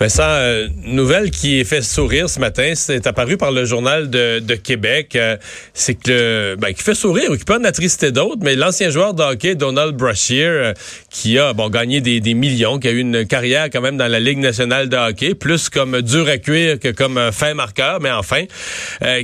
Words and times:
Vincent, 0.00 0.22
euh, 0.24 0.66
nouvelle 0.86 1.30
qui 1.30 1.62
fait 1.62 1.82
sourire 1.82 2.30
ce 2.30 2.40
matin, 2.40 2.72
c'est 2.74 3.06
apparu 3.06 3.36
par 3.36 3.52
le 3.52 3.66
journal 3.66 4.08
de, 4.08 4.54
Québec. 4.54 5.14
Euh, 5.14 5.36
c'est 5.74 5.92
que 5.92 6.56
ben, 6.58 6.72
qui 6.72 6.82
fait 6.82 6.94
sourire 6.94 7.30
ou 7.30 7.36
qui 7.36 7.44
peut 7.44 7.56
en 7.56 7.64
attrister 7.64 8.10
d'autres, 8.10 8.40
mais 8.40 8.56
l'ancien 8.56 8.88
joueur 8.88 9.12
de 9.12 9.22
hockey 9.22 9.56
Donald 9.56 9.94
Brashear, 9.94 10.50
euh, 10.50 10.72
qui 11.10 11.38
a 11.38 11.52
bon 11.52 11.68
gagné 11.68 12.00
des, 12.00 12.32
millions, 12.32 12.78
qui 12.78 12.88
a 12.88 12.92
eu 12.92 13.00
une 13.00 13.26
carrière 13.26 13.68
quand 13.70 13.82
même 13.82 13.98
dans 13.98 14.10
la 14.10 14.20
Ligue 14.20 14.38
nationale 14.38 14.88
de 14.88 14.96
hockey, 14.96 15.34
plus 15.34 15.68
comme 15.68 16.00
dur 16.00 16.26
à 16.28 16.38
cuire 16.38 16.78
que 16.78 16.88
comme 16.88 17.20
fin 17.30 17.52
marqueur, 17.52 18.00
mais 18.00 18.10
enfin, 18.10 18.44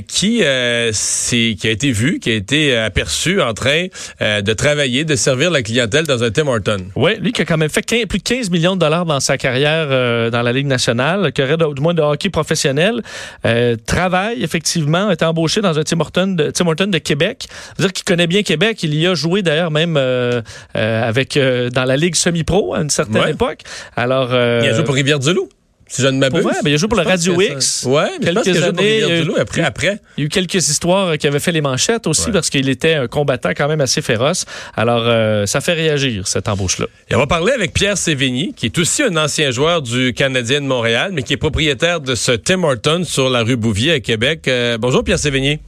qui 0.07 0.43
c'est 0.91 1.55
qui 1.59 1.67
a 1.67 1.71
été 1.71 1.91
vu, 1.91 2.19
qui 2.19 2.29
a 2.29 2.35
été 2.35 2.77
aperçu 2.77 3.41
en 3.41 3.55
train 3.55 3.87
de 4.21 4.53
travailler, 4.53 5.05
de 5.05 5.15
servir 5.15 5.49
la 5.49 5.63
clientèle 5.63 6.05
dans 6.05 6.23
un 6.23 6.29
Tim 6.29 6.47
Horton. 6.47 6.85
Oui, 6.95 7.13
lui 7.19 7.31
qui 7.31 7.41
a 7.41 7.45
quand 7.45 7.57
même 7.57 7.69
fait 7.69 8.05
plus 8.05 8.19
de 8.19 8.23
15 8.23 8.51
millions 8.51 8.75
de 8.75 8.81
dollars 8.81 9.05
dans 9.05 9.19
sa 9.19 9.37
carrière 9.37 9.87
dans 10.29 10.41
la 10.41 10.53
Ligue 10.53 10.66
nationale, 10.67 11.31
qui 11.31 11.41
aurait 11.41 11.57
du 11.57 11.81
moins 11.81 11.93
de 11.93 12.01
hockey 12.01 12.29
professionnel, 12.29 13.01
euh, 13.45 13.75
travaille 13.85 14.43
effectivement, 14.43 15.09
est 15.09 15.23
embauché 15.23 15.61
dans 15.61 15.77
un 15.77 15.83
Tim 15.83 15.99
Horton 15.99 16.27
de, 16.27 16.51
Tim 16.51 16.67
Horton 16.67 16.87
de 16.87 16.97
Québec. 16.97 17.47
C'est-à-dire 17.75 17.93
qu'il 17.93 18.05
connaît 18.05 18.27
bien 18.27 18.43
Québec. 18.43 18.83
Il 18.83 18.95
y 18.95 19.07
a 19.07 19.15
joué 19.15 19.41
d'ailleurs 19.41 19.71
même 19.71 19.95
euh, 19.97 20.41
euh, 20.75 21.07
avec 21.07 21.37
dans 21.37 21.85
la 21.85 21.97
Ligue 21.97 22.15
semi-pro 22.15 22.73
à 22.73 22.81
une 22.81 22.89
certaine 22.89 23.29
époque. 23.29 23.61
Alors, 23.95 24.29
il 24.31 24.69
a 24.69 24.73
joué 24.73 24.83
pour 24.83 24.95
Rivière-du-Loup 24.95 25.49
si 25.87 26.01
je 26.01 26.07
ne 26.07 26.17
m'abuse. 26.17 26.45
Ouais, 26.45 26.53
mais 26.63 26.71
il 26.71 26.73
a 26.73 26.77
joué 26.77 26.87
pour 26.87 26.99
le 26.99 27.05
Radio 27.05 27.39
X. 27.39 27.85
Ouais, 27.87 28.09
quelques 28.21 28.63
années. 28.63 29.03
après, 29.37 29.61
après. 29.61 29.99
Il 30.17 30.21
y 30.21 30.23
a 30.23 30.25
eu 30.25 30.29
quelques 30.29 30.55
histoires 30.55 31.17
qui 31.17 31.27
avaient 31.27 31.39
fait 31.39 31.51
les 31.51 31.61
manchettes 31.61 32.07
aussi 32.07 32.31
parce 32.31 32.49
qu'il 32.49 32.69
était 32.69 32.95
un 32.95 33.07
combattant 33.07 33.51
quand 33.55 33.67
même 33.67 33.81
assez 33.81 34.01
féroce. 34.01 34.45
Alors, 34.75 35.03
euh, 35.05 35.45
ça 35.45 35.61
fait 35.61 35.73
réagir, 35.73 36.27
cette 36.27 36.47
embauche-là. 36.47 36.87
Et 37.09 37.15
on 37.15 37.19
va 37.19 37.27
parler 37.27 37.51
avec 37.53 37.73
Pierre 37.73 37.97
Sévigny, 37.97 38.53
qui 38.53 38.65
est 38.67 38.77
aussi 38.77 39.03
un 39.03 39.15
ancien 39.17 39.51
joueur 39.51 39.81
du 39.81 40.13
Canadien 40.13 40.61
de 40.61 40.65
Montréal, 40.65 41.11
mais 41.13 41.23
qui 41.23 41.33
est 41.33 41.37
propriétaire 41.37 42.01
de 42.01 42.15
ce 42.15 42.31
Tim 42.31 42.63
Horton 42.63 43.03
sur 43.03 43.29
la 43.29 43.43
rue 43.43 43.55
Bouvier 43.55 43.93
à 43.93 43.99
Québec. 43.99 44.47
Euh, 44.47 44.77
bonjour, 44.77 45.03
Pierre 45.03 45.19
Sévigny. 45.19 45.59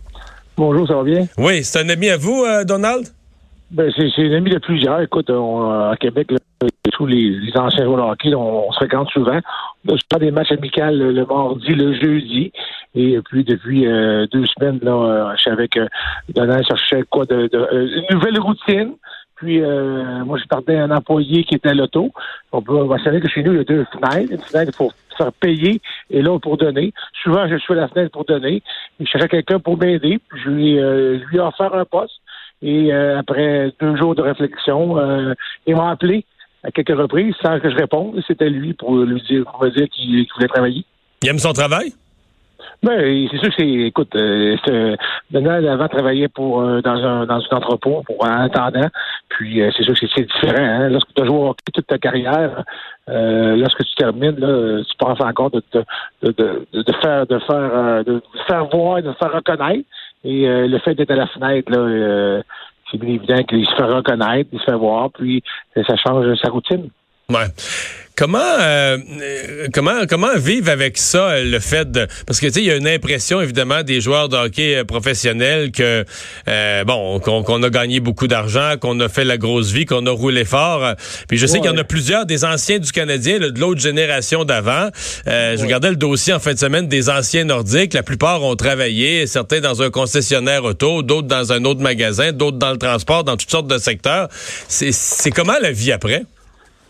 Bonjour, 0.57 0.87
ça 0.87 0.95
va 0.95 1.03
bien? 1.03 1.27
Oui, 1.37 1.63
c'est 1.63 1.79
un 1.79 1.89
ami 1.89 2.09
à 2.09 2.17
vous, 2.17 2.43
euh, 2.43 2.63
Donald? 2.65 3.07
Ben, 3.71 3.91
c'est 3.95 4.23
un 4.23 4.33
ami 4.33 4.49
de 4.49 4.57
plusieurs. 4.57 5.01
Écoute, 5.01 5.29
à 5.29 5.95
Québec, 5.99 6.27
tous 6.91 7.05
les, 7.05 7.39
anciens 7.55 7.85
joueurs 7.85 8.05
de 8.07 8.11
hockey, 8.11 8.35
on, 8.35 8.71
se 8.71 8.77
fréquente 8.77 9.09
souvent. 9.11 9.39
On 9.87 9.95
a 9.95 10.19
des 10.19 10.31
matchs 10.31 10.51
amicaux 10.51 10.81
le, 10.91 11.25
mardi, 11.25 11.73
le 11.73 11.93
jeudi. 11.93 12.51
Et 12.95 13.19
puis 13.21 13.43
depuis 13.43 13.87
euh, 13.87 14.25
deux 14.31 14.45
semaines, 14.47 14.79
là, 14.81 14.91
euh, 14.91 15.31
je 15.35 15.41
suis 15.41 15.51
avec 15.51 15.77
euh, 15.77 15.87
Donald 16.33 16.65
cherchait 16.65 17.03
quoi 17.09 17.25
de, 17.25 17.47
de 17.47 17.97
une 17.97 18.15
nouvelle 18.15 18.39
routine. 18.39 18.95
Puis 19.35 19.61
moi, 19.61 20.37
je 20.37 20.45
partais 20.49 20.75
un 20.75 20.91
employé 20.91 21.45
qui 21.45 21.55
était 21.55 21.69
à 21.69 21.73
l'auto. 21.73 22.11
On 22.51 22.61
peut 22.61 22.73
on 22.73 22.97
savoir 22.97 23.21
que 23.21 23.29
chez 23.29 23.41
nous, 23.41 23.53
il 23.53 23.57
y 23.59 23.61
a 23.61 23.63
deux 23.63 23.85
fenêtres. 23.85 24.33
Une 24.33 24.41
fenêtre 24.41 24.75
pour 24.75 24.91
faire 25.17 25.31
payer 25.31 25.79
et 26.09 26.21
l'autre 26.21 26.41
pour 26.41 26.57
donner. 26.57 26.91
Souvent, 27.23 27.47
je 27.47 27.55
suis 27.55 27.71
à 27.71 27.77
la 27.77 27.87
fenêtre 27.87 28.11
pour 28.11 28.25
donner. 28.25 28.61
Je 28.99 29.05
cherchais 29.05 29.29
quelqu'un 29.29 29.59
pour 29.59 29.77
m'aider. 29.77 30.19
Puis 30.27 30.41
je 30.43 30.49
lui, 30.49 30.71
lui 30.73 31.37
ai 31.37 31.39
offert 31.39 31.73
un 31.73 31.85
poste. 31.85 32.19
Et 32.61 32.91
après 32.91 33.71
deux 33.79 33.95
jours 33.95 34.13
de 34.13 34.23
réflexion, 34.23 34.97
il 35.65 35.73
m'a 35.77 35.91
appelé 35.91 36.25
à 36.63 36.71
quelques 36.71 36.97
reprises 36.97 37.35
sans 37.41 37.59
que 37.59 37.69
je 37.69 37.75
réponde. 37.75 38.21
C'était 38.27 38.49
lui 38.49 38.73
pour 38.73 38.97
lui 38.97 39.21
dire, 39.21 39.43
pour 39.45 39.63
me 39.63 39.69
dire 39.69 39.87
qu'il 39.89 40.25
voulait 40.35 40.47
travailler. 40.47 40.83
Il 41.21 41.29
aime 41.29 41.39
son 41.39 41.53
travail? 41.53 41.93
Ben, 42.81 43.27
c'est 43.29 43.37
sûr 43.39 43.49
que 43.49 43.55
c'est, 43.57 43.67
écoute, 43.67 44.15
euh, 44.15 44.95
Donald 45.31 45.65
avant 45.65 45.89
travaillait 45.89 46.29
pour 46.29 46.61
euh, 46.61 46.81
dans 46.81 46.95
un 46.95 47.25
dans 47.25 47.35
un 47.35 47.55
entrepôt 47.57 48.03
pour 48.05 48.25
un 48.25 48.45
attendant. 48.45 48.87
Puis 49.27 49.61
euh, 49.61 49.69
c'est 49.75 49.83
sûr 49.83 49.93
que 49.93 50.07
c'est 50.15 50.23
différent. 50.23 50.63
Hein? 50.63 50.89
Lorsque 50.89 51.13
tu 51.13 51.21
as 51.21 51.25
joué 51.25 51.35
au 51.35 51.49
hockey 51.49 51.71
toute 51.73 51.87
ta 51.87 51.97
carrière, 51.97 52.63
euh, 53.09 53.57
lorsque 53.57 53.83
tu 53.83 53.95
termines, 53.95 54.39
là, 54.39 54.81
tu 54.83 54.95
penses 54.97 55.19
encore 55.19 55.51
de, 55.51 55.61
de, 55.73 55.83
de, 56.23 56.67
de, 56.71 56.93
faire 57.01 57.27
de 57.27 57.39
faire 57.39 57.71
euh, 57.73 58.03
de 58.03 58.21
faire 58.47 58.65
voir, 58.69 59.01
de 59.01 59.11
faire 59.13 59.33
reconnaître. 59.33 59.87
Et 60.23 60.45
le 60.45 60.77
fait 60.79 60.95
d'être 60.95 61.11
à 61.11 61.15
la 61.15 61.27
fenêtre, 61.27 61.71
là, 61.71 62.41
c'est 62.91 62.97
bien 62.97 63.15
évident 63.15 63.43
qu'il 63.43 63.65
se 63.65 63.75
fait 63.75 63.83
reconnaître, 63.83 64.49
il 64.51 64.59
se 64.59 64.65
fait 64.65 64.77
voir, 64.77 65.09
puis 65.11 65.43
ça 65.75 65.95
change 65.95 66.25
sa 66.41 66.49
routine. 66.49 66.89
Ouais. 67.29 67.45
Comment 68.19 68.39
euh, 68.59 68.97
comment 69.73 70.05
comment 70.05 70.35
vivre 70.35 70.69
avec 70.69 70.97
ça 70.97 71.39
le 71.39 71.57
fait 71.59 71.89
de 71.89 72.05
parce 72.27 72.41
que 72.41 72.47
tu 72.47 72.51
sais 72.51 72.59
il 72.59 72.65
y 72.65 72.71
a 72.71 72.75
une 72.75 72.85
impression 72.85 73.39
évidemment 73.39 73.81
des 73.81 74.01
joueurs 74.01 74.27
de 74.27 74.35
hockey 74.35 74.75
euh, 74.75 74.83
professionnels 74.83 75.71
que 75.71 76.03
euh, 76.49 76.83
bon 76.83 77.21
qu'on 77.21 77.63
a 77.63 77.69
gagné 77.69 78.01
beaucoup 78.01 78.27
d'argent, 78.27 78.73
qu'on 78.77 78.99
a 78.99 79.07
fait 79.07 79.23
la 79.23 79.37
grosse 79.37 79.71
vie, 79.71 79.85
qu'on 79.85 80.05
a 80.05 80.11
roulé 80.11 80.43
fort. 80.43 80.95
Puis 81.29 81.37
je 81.37 81.45
sais 81.45 81.61
qu'il 81.61 81.71
y 81.71 81.73
en 81.73 81.77
a 81.77 81.85
plusieurs 81.85 82.25
des 82.25 82.43
anciens 82.43 82.79
du 82.79 82.91
Canadien 82.91 83.39
de 83.39 83.57
l'autre 83.57 83.79
génération 83.79 84.43
d'avant. 84.43 84.89
Je 85.25 85.61
regardais 85.61 85.89
le 85.89 85.95
dossier 85.95 86.33
en 86.33 86.39
fin 86.39 86.53
de 86.53 86.59
semaine 86.59 86.89
des 86.89 87.09
anciens 87.09 87.45
nordiques, 87.45 87.93
la 87.93 88.03
plupart 88.03 88.43
ont 88.43 88.57
travaillé, 88.57 89.27
certains 89.27 89.61
dans 89.61 89.81
un 89.81 89.91
concessionnaire 89.91 90.65
auto, 90.65 91.03
d'autres 91.03 91.29
dans 91.29 91.53
un 91.53 91.63
autre 91.63 91.79
magasin, 91.79 92.33
d'autres 92.33 92.57
dans 92.57 92.71
le 92.71 92.77
transport, 92.79 93.23
dans 93.23 93.37
toutes 93.37 93.51
sortes 93.51 93.67
de 93.67 93.77
secteurs. 93.77 94.27
C'est 94.67 95.31
comment 95.31 95.57
la 95.61 95.71
vie 95.71 95.93
après? 95.93 96.25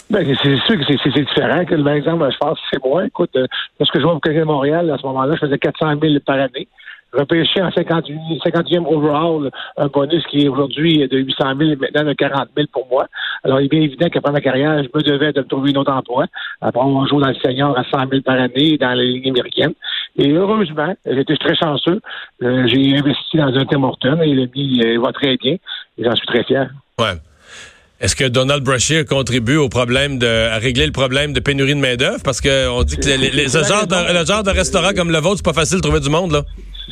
Ben, 0.09 0.25
c'est 0.41 0.57
sûr 0.61 0.77
que 0.77 0.97
c'est 1.03 1.21
différent 1.21 1.63
que, 1.65 1.95
exemple, 1.95 2.29
je 2.31 2.37
pense 2.37 2.57
c'est 2.71 2.83
moi. 2.83 3.05
Écoute, 3.05 3.35
euh, 3.35 3.45
lorsque 3.79 3.95
je 3.95 4.01
jouais 4.01 4.11
au 4.11 4.19
Canadien 4.19 4.45
Montréal, 4.45 4.89
à 4.89 4.97
ce 4.97 5.05
moment-là, 5.05 5.35
je 5.35 5.45
faisais 5.45 5.57
400 5.57 5.99
000 6.01 6.15
par 6.25 6.35
année. 6.35 6.67
Repêché 7.11 7.61
en 7.61 7.69
50e 7.69 8.85
overall, 8.85 9.49
un 9.77 9.87
bonus 9.87 10.23
qui 10.27 10.45
est 10.45 10.47
aujourd'hui 10.47 11.07
de 11.07 11.17
800 11.17 11.57
000 11.57 11.71
et 11.71 11.75
maintenant 11.75 12.03
de 12.03 12.13
40 12.13 12.49
000 12.55 12.67
pour 12.71 12.87
moi. 12.87 13.07
Alors, 13.43 13.61
il 13.61 13.65
est 13.65 13.69
bien 13.69 13.81
évident 13.81 14.09
qu'après 14.09 14.31
ma 14.31 14.41
carrière, 14.41 14.83
je 14.83 14.89
me 14.93 15.01
devais 15.01 15.31
de 15.31 15.41
me 15.41 15.47
trouver 15.47 15.71
un 15.75 15.79
autre 15.79 15.91
emploi. 15.91 16.25
Après, 16.61 16.81
on 16.81 17.05
joue 17.07 17.19
dans 17.19 17.29
le 17.29 17.35
senior 17.35 17.77
à 17.77 17.83
100 17.83 18.09
000 18.09 18.21
par 18.21 18.39
année 18.39 18.77
dans 18.77 18.89
la 18.89 19.03
Ligue 19.03 19.27
américaine. 19.27 19.73
Et 20.17 20.31
heureusement, 20.31 20.93
j'étais 21.05 21.37
très 21.37 21.55
chanceux. 21.55 22.01
Euh, 22.43 22.67
j'ai 22.67 22.97
investi 22.97 23.37
dans 23.37 23.55
un 23.55 23.65
Tim 23.65 23.83
Horton 23.83 24.21
et 24.21 24.33
le 24.33 24.47
mis 24.53 24.81
euh, 24.83 24.99
va 24.99 25.11
très 25.11 25.37
bien. 25.37 25.55
J'en 25.97 26.15
suis 26.15 26.27
très 26.27 26.43
fier. 26.43 26.69
Ouais. 26.99 27.15
Est-ce 28.01 28.15
que 28.15 28.23
Donald 28.23 28.63
Brashear 28.63 29.05
contribue 29.05 29.57
au 29.57 29.67
problème 29.67 30.19
de 30.19 30.47
à 30.49 30.57
régler 30.57 30.85
le 30.85 30.93
problème 30.93 31.33
de 31.33 31.41
pénurie 31.41 31.75
de 31.75 31.81
main 31.81 31.95
d'œuvre 31.95 32.23
parce 32.23 32.39
qu'on 32.39 32.83
dit 32.83 32.95
que 32.95 33.05
les, 33.05 33.29
les, 33.29 33.47
genre 33.49 33.87
de, 33.87 34.19
le 34.19 34.25
genre 34.25 34.43
de 34.43 34.51
restaurant 34.51 34.91
comme 34.95 35.11
le 35.11 35.17
vôtre 35.19 35.37
c'est 35.37 35.45
pas 35.45 35.53
facile 35.53 35.77
de 35.77 35.81
trouver 35.81 35.99
du 35.99 36.09
monde 36.09 36.31
là. 36.31 36.43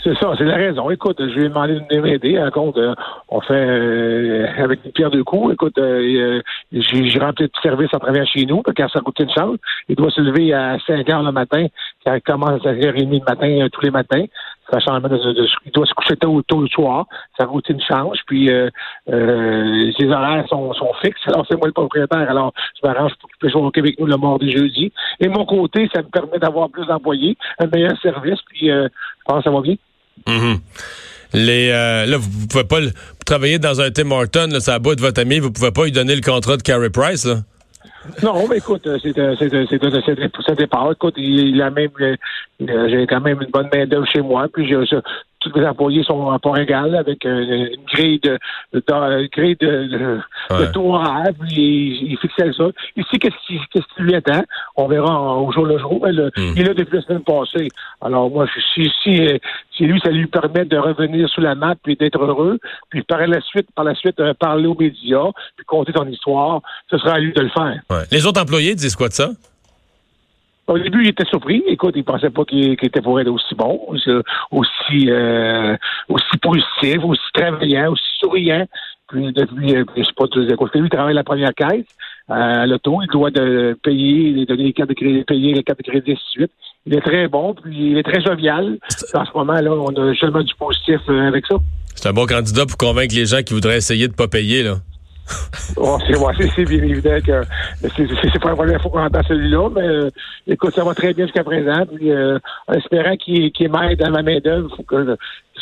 C'est 0.03 0.17
ça, 0.19 0.33
c'est 0.37 0.43
la 0.43 0.55
raison. 0.55 0.89
Écoute, 0.89 1.17
je 1.19 1.33
lui 1.33 1.45
ai 1.45 1.49
demandé 1.49 1.79
de 1.79 1.99
m'aider. 1.99 2.37
À 2.37 2.51
compte, 2.51 2.77
euh, 2.77 2.93
on 3.29 3.41
fait 3.41 3.53
euh, 3.53 4.45
avec 4.57 4.85
une 4.85 4.91
pierre 4.91 5.09
de 5.09 5.21
coups. 5.21 5.53
Écoute, 5.53 5.77
euh, 5.79 6.41
j'ai 6.71 7.19
rempli 7.19 7.45
de 7.45 7.51
service 7.61 7.93
en 7.93 7.99
travaillant 7.99 8.25
chez 8.25 8.45
nous, 8.45 8.61
car 8.61 8.89
ça 8.91 8.99
coûte 9.01 9.19
une 9.19 9.31
chance. 9.31 9.57
Il 9.89 9.95
doit 9.95 10.11
se 10.11 10.21
lever 10.21 10.53
à 10.53 10.77
5 10.85 11.09
heures 11.09 11.23
le 11.23 11.31
matin, 11.31 11.65
ça 12.05 12.19
commence 12.19 12.65
à 12.65 12.73
5h30 12.73 13.11
le 13.11 13.19
matin, 13.27 13.67
tous 13.71 13.81
les 13.81 13.91
matins 13.91 14.23
ça 14.71 14.79
change 14.79 15.01
de, 15.03 15.47
il 15.65 15.71
doit 15.71 15.85
se 15.85 15.93
coucher 15.93 16.15
tôt, 16.17 16.41
tôt 16.43 16.61
le 16.61 16.67
soir, 16.67 17.05
sa 17.37 17.45
routine 17.45 17.79
change, 17.81 18.19
puis 18.25 18.49
euh, 18.49 18.69
euh, 19.09 19.91
ses 19.97 20.07
horaires 20.07 20.45
sont, 20.49 20.73
fixes. 21.01 21.21
Alors 21.27 21.45
c'est 21.49 21.55
moi 21.55 21.67
le 21.67 21.73
propriétaire, 21.73 22.29
alors 22.29 22.53
je 22.81 22.87
m'arrange 22.87 23.11
pour 23.19 23.29
qu'il 23.29 23.37
puisse 23.39 23.51
jouer 23.51 23.61
au 23.61 23.71
Québec 23.71 23.95
nous 23.99 24.05
le 24.05 24.17
mardi 24.17 24.51
jeudi. 24.51 24.91
Et 25.19 25.27
mon 25.27 25.45
côté, 25.45 25.89
ça 25.93 26.01
me 26.01 26.07
permet 26.07 26.39
d'avoir 26.39 26.69
plus 26.69 26.85
d'employés, 26.85 27.37
un 27.59 27.67
meilleur 27.67 27.99
service, 28.01 28.39
puis 28.49 28.69
euh, 28.71 28.87
je 29.19 29.23
pense 29.25 29.39
que 29.39 29.49
ça 29.49 29.51
va 29.51 29.61
bien. 29.61 29.75
Mm-hmm. 30.25 30.59
Les, 31.33 31.69
euh, 31.71 32.05
là, 32.05 32.17
vous 32.17 32.47
pouvez 32.47 32.63
pas 32.63 32.79
travailler 33.25 33.59
dans 33.59 33.81
un 33.81 33.91
Tim 33.91 34.11
Horton, 34.11 34.47
là, 34.51 34.59
ça 34.59 34.75
a 34.75 34.79
de 34.79 35.01
votre 35.01 35.21
ami, 35.21 35.39
vous 35.39 35.51
pouvez 35.51 35.71
pas 35.71 35.85
lui 35.85 35.91
donner 35.91 36.15
le 36.15 36.21
contrat 36.21 36.57
de 36.57 36.61
Carey 36.61 36.89
Price, 36.89 37.25
là. 37.25 37.35
Non, 38.23 38.47
mais 38.49 38.57
écoute, 38.57 38.87
c'est 38.99 39.13
ça 39.13 40.55
départ. 40.55 40.91
Écoute, 40.91 41.15
il, 41.17 41.61
a 41.61 41.69
même, 41.69 41.89
j'ai 42.59 43.07
quand 43.07 43.21
même 43.21 43.41
une 43.41 43.51
bonne 43.51 43.69
main 43.73 43.85
d'œuvre 43.85 44.07
chez 44.07 44.21
moi, 44.21 44.47
puis 44.51 44.67
j'ai 44.67 44.77
tous 45.39 45.59
les 45.59 45.65
employés 45.65 46.03
sont 46.03 46.29
à 46.31 46.39
port 46.39 46.57
égal 46.57 46.95
avec 46.95 47.25
euh, 47.25 47.69
une 47.73 47.85
grille 47.93 48.19
de, 48.19 48.39
de, 48.73 49.21
une 49.21 49.27
grille 49.27 49.55
de, 49.59 49.83
de, 49.83 50.19
ouais. 50.49 50.71
taux 50.71 50.95
horaire, 50.95 51.31
puis 51.39 51.53
il, 51.55 52.11
il 52.11 52.17
fixait 52.17 52.51
ça. 52.53 52.65
Ici, 52.95 53.19
qu'est-ce 53.19 53.35
qui, 53.45 53.59
qu'est-ce 53.71 53.85
qui 53.95 54.01
lui 54.01 54.15
attend? 54.15 54.43
On 54.75 54.87
verra 54.87 55.37
au 55.37 55.51
jour 55.51 55.65
le 55.65 55.77
jour. 55.77 56.05
Le, 56.07 56.27
mm. 56.35 56.53
Il 56.55 56.61
est 56.61 56.65
là 56.65 56.73
depuis 56.73 56.97
la 56.97 57.01
semaine 57.03 57.23
passée. 57.23 57.67
Alors 58.01 58.29
moi, 58.29 58.47
si, 58.73 58.89
si, 59.03 59.27
si 59.75 59.85
lui, 59.85 59.99
ça 60.03 60.09
lui 60.09 60.27
permet 60.27 60.65
de 60.65 60.77
revenir 60.77 61.29
sur 61.29 61.41
la 61.41 61.55
map 61.55 61.75
puis 61.81 61.95
d'être 61.95 62.19
heureux, 62.21 62.57
puis 62.89 63.03
par 63.03 63.25
la 63.25 63.41
suite, 63.41 63.67
par 63.75 63.85
la 63.85 63.95
suite, 63.95 64.19
euh, 64.19 64.33
parler 64.33 64.67
aux 64.67 64.75
médias, 64.75 65.31
puis 65.55 65.65
compter 65.65 65.91
son 65.95 66.07
histoire, 66.07 66.61
ce 66.89 66.97
sera 66.97 67.13
à 67.13 67.19
lui 67.19 67.33
de 67.33 67.41
le 67.41 67.49
faire. 67.49 67.79
Ouais. 67.89 67.96
Les 68.11 68.25
autres 68.25 68.41
employés 68.41 68.75
disent 68.75 68.95
quoi 68.95 69.09
de 69.09 69.13
ça? 69.13 69.29
Au 70.67 70.77
début, 70.77 71.01
il 71.03 71.09
était 71.09 71.25
surpris. 71.25 71.63
Écoute, 71.67 71.93
il 71.95 72.03
pensait 72.03 72.29
pas 72.29 72.43
qu'il 72.43 72.73
était 72.73 73.01
pour 73.01 73.19
être 73.21 73.29
aussi 73.29 73.55
bon, 73.55 73.79
aussi 74.51 75.09
euh, 75.09 75.77
aussi 76.09 76.37
positif, 76.41 77.03
aussi 77.03 77.21
travaillant, 77.33 77.93
aussi 77.93 78.03
souriant. 78.19 78.65
Puis 79.07 79.31
depuis, 79.31 79.75
euh, 79.77 79.85
je 79.95 80.03
sais 80.03 80.11
pas 80.13 80.25
les 80.35 80.45
Lui, 80.45 80.57
il 80.87 80.89
travaille 80.89 81.13
la 81.13 81.23
première 81.23 81.53
caisse 81.53 81.85
euh, 82.29 82.33
à 82.33 82.65
l'auto. 82.65 82.99
Il 83.01 83.07
doit 83.07 83.31
de 83.31 83.77
payer, 83.81 84.45
donner 84.45 84.63
les 84.63 84.73
cartes 84.73 84.89
de 84.89 84.93
crédit, 84.93 85.23
payer 85.23 85.53
les 85.53 85.63
cartes 85.63 85.79
de 85.79 85.89
crédit, 85.89 86.13
de 86.13 86.19
suite. 86.31 86.51
Il 86.85 86.93
est 86.93 87.01
très 87.01 87.29
bon, 87.29 87.53
puis 87.53 87.91
il 87.91 87.97
est 87.97 88.03
très 88.03 88.21
jovial. 88.21 88.77
En 89.13 89.25
ce 89.25 89.31
moment, 89.33 89.53
là, 89.53 89.71
on 89.71 89.95
a 89.95 90.13
seulement 90.15 90.43
du 90.43 90.53
positif 90.55 90.99
avec 91.07 91.45
ça. 91.45 91.55
C'est 91.95 92.09
un 92.09 92.13
bon 92.13 92.25
candidat 92.25 92.65
pour 92.65 92.77
convaincre 92.77 93.15
les 93.15 93.25
gens 93.25 93.41
qui 93.41 93.53
voudraient 93.53 93.77
essayer 93.77 94.09
de 94.09 94.13
pas 94.13 94.27
payer, 94.27 94.63
là. 94.63 94.75
Oh, 95.75 95.97
c'est 96.07 96.65
bien 96.65 96.83
évident 96.83 97.17
que 97.25 97.43
c'est 97.95 98.39
pas 98.39 98.49
la 98.49 98.55
première 98.55 98.81
fois 98.81 98.91
qu'on 98.91 99.03
entend 99.03 99.21
celui-là, 99.27 99.69
mais 99.75 99.87
euh, 99.87 100.09
écoute, 100.47 100.73
ça 100.73 100.83
va 100.83 100.93
très 100.93 101.13
bien 101.13 101.25
jusqu'à 101.25 101.43
présent. 101.43 101.85
Puis, 101.93 102.11
euh, 102.11 102.39
en 102.67 102.73
espérant 102.73 103.15
qu'il 103.17 103.51
qu 103.51 103.67
m'aide 103.67 103.99
dans 103.99 104.11
ma 104.11 104.23
main-d'œuvre, 104.23 104.73
faut 104.75 104.83
que 104.83 105.17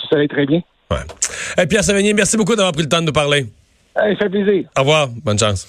ça 0.10 0.18
aille 0.18 0.28
très 0.28 0.46
bien. 0.46 0.62
Ouais. 0.92 0.98
Hey, 1.58 1.68
Pierre 1.68 1.84
Savigny, 1.84 2.14
merci 2.14 2.38
beaucoup 2.38 2.56
d'avoir 2.56 2.74
pris 2.74 2.84
le 2.84 2.90
temps 2.90 3.02
de 3.02 3.08
nous 3.08 3.12
parler. 3.12 3.48
Hey, 3.98 4.16
ça 4.18 4.26
fait 4.26 4.30
plaisir. 4.30 4.66
Au 4.78 4.82
revoir. 4.82 5.10
Bonne 5.24 5.40
chance. 5.40 5.68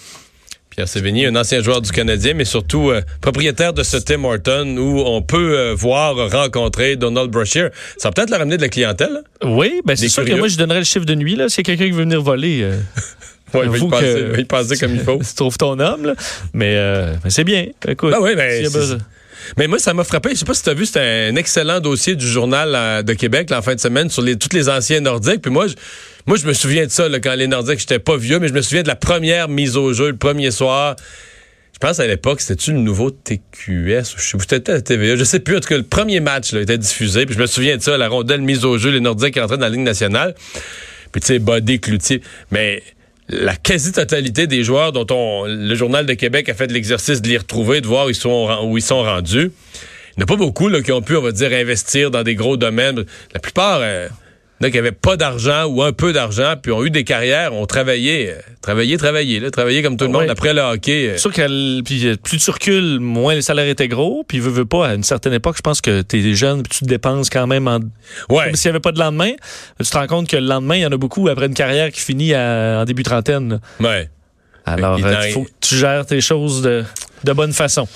Pierre 0.77 0.89
Sévigny, 0.89 1.25
un 1.25 1.35
ancien 1.37 1.63
joueur 1.63 1.81
du 1.81 1.91
Canadien, 1.91 2.35
mais 2.35 2.45
surtout 2.45 2.91
euh, 2.91 3.01
propriétaire 3.23 3.73
de 3.73 3.83
ce 3.83 3.97
Tim 3.97 4.25
Horton 4.25 4.77
où 4.77 5.01
on 5.07 5.23
peut 5.23 5.59
euh, 5.59 5.75
voir 5.75 6.31
rencontrer 6.31 6.97
Donald 6.97 7.31
Brashear. 7.31 7.71
Ça 7.97 8.09
va 8.09 8.13
peut-être 8.13 8.29
leur 8.29 8.41
ramener 8.41 8.59
de 8.59 8.63
la 8.63 8.69
clientèle. 8.69 9.23
Oui, 9.43 9.81
ben 9.87 9.97
c'est 9.97 10.11
sûr 10.11 10.27
que 10.27 10.35
moi 10.35 10.49
je 10.49 10.59
donnerais 10.59 10.81
le 10.81 10.85
chiffre 10.85 11.07
de 11.07 11.15
nuit 11.15 11.35
là 11.35 11.49
s'il 11.49 11.67
y 11.67 11.73
a 11.73 11.75
quelqu'un 11.75 11.87
qui 11.87 11.97
veut 11.97 12.05
venir 12.05 12.21
voler. 12.21 12.61
Euh, 12.63 12.79
ouais, 13.55 13.61
il 13.65 13.71
va 13.71 13.79
y 13.79 13.89
passer, 13.89 14.05
que, 14.05 14.39
il 14.39 14.47
passer 14.47 14.77
comme 14.77 14.95
il 14.95 15.01
faut. 15.01 15.19
tu 15.29 15.35
trouves 15.35 15.59
ton 15.59 15.79
homme, 15.79 16.07
là. 16.07 16.15
Mais, 16.53 16.75
euh, 16.77 17.15
mais 17.25 17.31
c'est 17.31 17.45
bien. 17.45 17.67
Écoute, 17.89 18.11
ben 18.11 18.19
oui, 18.21 18.35
ben, 18.35 18.69
mais 19.57 19.67
moi, 19.69 19.79
ça 19.79 19.95
m'a 19.95 20.05
frappé. 20.05 20.31
Je 20.31 20.37
sais 20.37 20.45
pas 20.45 20.55
si 20.55 20.63
tu 20.63 20.71
as 20.71 20.75
vu, 20.75 20.87
c'était 20.87 21.29
un 21.31 21.37
excellent 21.37 21.81
dossier 21.81 22.17
du 22.17 22.27
journal 22.27 23.05
de 23.05 23.13
Québec 23.13 23.51
là, 23.51 23.59
en 23.59 23.63
fin 23.63 23.75
de 23.75 23.81
semaine 23.81 24.11
sur 24.11 24.23
les, 24.23 24.37
tous 24.37 24.55
les 24.55 24.69
anciens 24.69 25.01
Nordiques. 25.01 25.43
Puis 25.43 25.51
moi, 25.51 25.69
je, 25.69 25.75
moi, 26.27 26.37
je 26.37 26.47
me 26.47 26.53
souviens 26.53 26.87
de 26.87 26.91
ça 26.91 27.09
là, 27.09 27.21
quand 27.21 27.35
les 27.35 27.47
Nordiques, 27.47 27.79
j'étais 27.79 27.99
pas 27.99 28.17
vieux, 28.17 28.39
mais 28.39 28.49
je 28.49 28.55
me 28.55 28.63
souviens 28.63 28.83
de 28.83 28.89
la 28.89 28.97
première 28.97 29.49
mise 29.49 29.77
au 29.77 29.93
jeu, 29.93 30.11
le 30.11 30.17
premier 30.17 30.51
soir. 30.51 30.97
Je 31.73 31.79
pense 31.79 32.01
à 32.01 32.07
l'époque, 32.07 32.41
c'était-tu 32.41 32.73
le 32.73 32.79
nouveau 32.79 33.11
TQS? 33.11 34.15
Je 34.17 34.23
sais 34.23 34.39
peut-être 34.39 34.71
à 34.71 34.73
la 34.73 34.81
TVA. 34.81 35.15
Je 35.17 35.25
sais 35.25 35.41
plus. 35.41 35.59
En 35.59 35.61
tout 35.61 35.69
cas, 35.69 35.77
le 35.77 35.83
premier 35.83 36.21
match 36.21 36.53
là, 36.53 36.63
était 36.63 36.79
diffusé. 36.79 37.27
Puis 37.27 37.35
je 37.35 37.41
me 37.41 37.47
souviens 37.47 37.77
de 37.77 37.83
ça, 37.83 37.99
la 37.99 38.09
rondelle 38.09 38.41
mise 38.41 38.65
au 38.65 38.79
jeu, 38.79 38.91
les 38.91 39.01
Nordiques 39.01 39.35
qui 39.35 39.41
rentraient 39.41 39.59
dans 39.59 39.67
la 39.67 39.69
Ligue 39.69 39.81
nationale. 39.81 40.35
Puis 41.13 41.21
tu 41.21 41.27
sais, 41.27 41.39
Bodé, 41.39 41.79
Cloutier. 41.79 42.23
Mais 42.51 42.83
la 43.29 43.57
quasi-totalité 43.57 44.47
des 44.47 44.63
joueurs 44.63 44.93
dont 44.93 45.07
on, 45.11 45.45
le 45.47 45.75
Journal 45.75 46.07
de 46.07 46.15
Québec 46.15 46.49
a 46.49 46.55
fait 46.55 46.71
l'exercice 46.71 47.21
de 47.23 47.29
les 47.29 47.39
retrouver, 47.39 47.81
de 47.81 47.87
voir 47.87 48.07
où 48.07 48.11
ils 48.11 48.15
sont, 48.15 48.49
où 48.65 48.79
ils 48.79 48.83
sont 48.83 49.03
rendus. 49.03 49.51
Il 50.17 50.19
n'y 50.19 50.23
en 50.23 50.25
a 50.25 50.27
pas 50.27 50.37
beaucoup 50.37 50.69
là, 50.69 50.81
qui 50.81 50.93
ont 50.93 51.03
pu, 51.03 51.17
on 51.17 51.23
va 51.23 51.33
dire, 51.33 51.53
investir 51.53 52.11
dans 52.11 52.23
des 52.23 52.35
gros 52.35 52.57
domaines. 52.57 53.05
La 53.35 53.41
plupart... 53.41 53.81
Euh, 53.83 54.09
donc, 54.61 54.71
qui 54.71 54.77
n'avaient 54.77 54.93
pas 54.93 55.17
d'argent 55.17 55.65
ou 55.67 55.83
un 55.83 55.93
peu 55.93 56.13
d'argent, 56.13 56.55
puis 56.61 56.73
ont 56.73 56.85
eu 56.85 56.91
des 56.91 57.05
carrières, 57.05 57.53
ont 57.53 57.67
travaillé, 57.67 58.31
euh, 58.31 58.41
travaillé, 58.63 58.97
travaillé, 58.97 59.39
là, 59.39 59.51
travaillé 59.51 59.83
comme 59.83 59.97
tout 59.97 60.07
le 60.07 60.13
monde 60.13 60.31
après 60.31 60.55
le 60.55 60.63
hockey. 60.63 61.11
Euh. 61.11 61.19
sûr 61.19 61.33
que 61.33 61.83
puis, 61.83 62.07
euh, 62.07 62.17
plus 62.17 62.39
tu 62.39 62.51
recules, 62.51 62.99
moins 62.99 63.35
les 63.35 63.43
salaires 63.43 63.69
étaient 63.69 63.89
gros, 63.89 64.25
puis 64.27 64.39
veux, 64.39 64.51
veux 64.51 64.65
pas, 64.65 64.89
à 64.89 64.95
une 64.95 65.03
certaine 65.03 65.35
époque, 65.35 65.57
je 65.59 65.63
pense 65.63 65.81
que 65.81 66.01
tu 66.03 66.19
es 66.19 66.35
jeune, 66.35 66.63
puis 66.63 66.79
tu 66.79 66.85
te 66.85 66.89
dépenses 66.89 67.29
quand 67.29 67.47
même 67.47 67.69
en... 67.69 67.81
Ouais. 68.31 68.55
S'il 68.55 68.71
n'y 68.71 68.77
avait 68.77 68.81
pas 68.81 68.93
de 68.93 68.99
lendemain, 68.99 69.33
tu 69.79 69.87
te 69.87 69.97
rends 69.97 70.07
compte 70.07 70.29
que 70.29 70.37
le 70.37 70.47
lendemain, 70.47 70.77
il 70.77 70.83
y 70.83 70.87
en 70.87 70.93
a 70.93 70.97
beaucoup 70.97 71.29
après 71.29 71.47
une 71.47 71.55
carrière 71.55 71.91
qui 71.91 72.01
finit 72.01 72.35
en 72.35 72.85
début 72.85 73.03
trentaine. 73.03 73.61
Ouais. 73.81 74.09
Alors, 74.67 74.99
il 74.99 75.33
faut 75.33 75.45
que 75.45 75.51
tu 75.61 75.77
gères 75.77 76.05
tes 76.05 76.21
choses 76.21 76.61
de, 76.61 76.85
de 77.25 77.33
bonne 77.33 77.53
façon. 77.53 77.87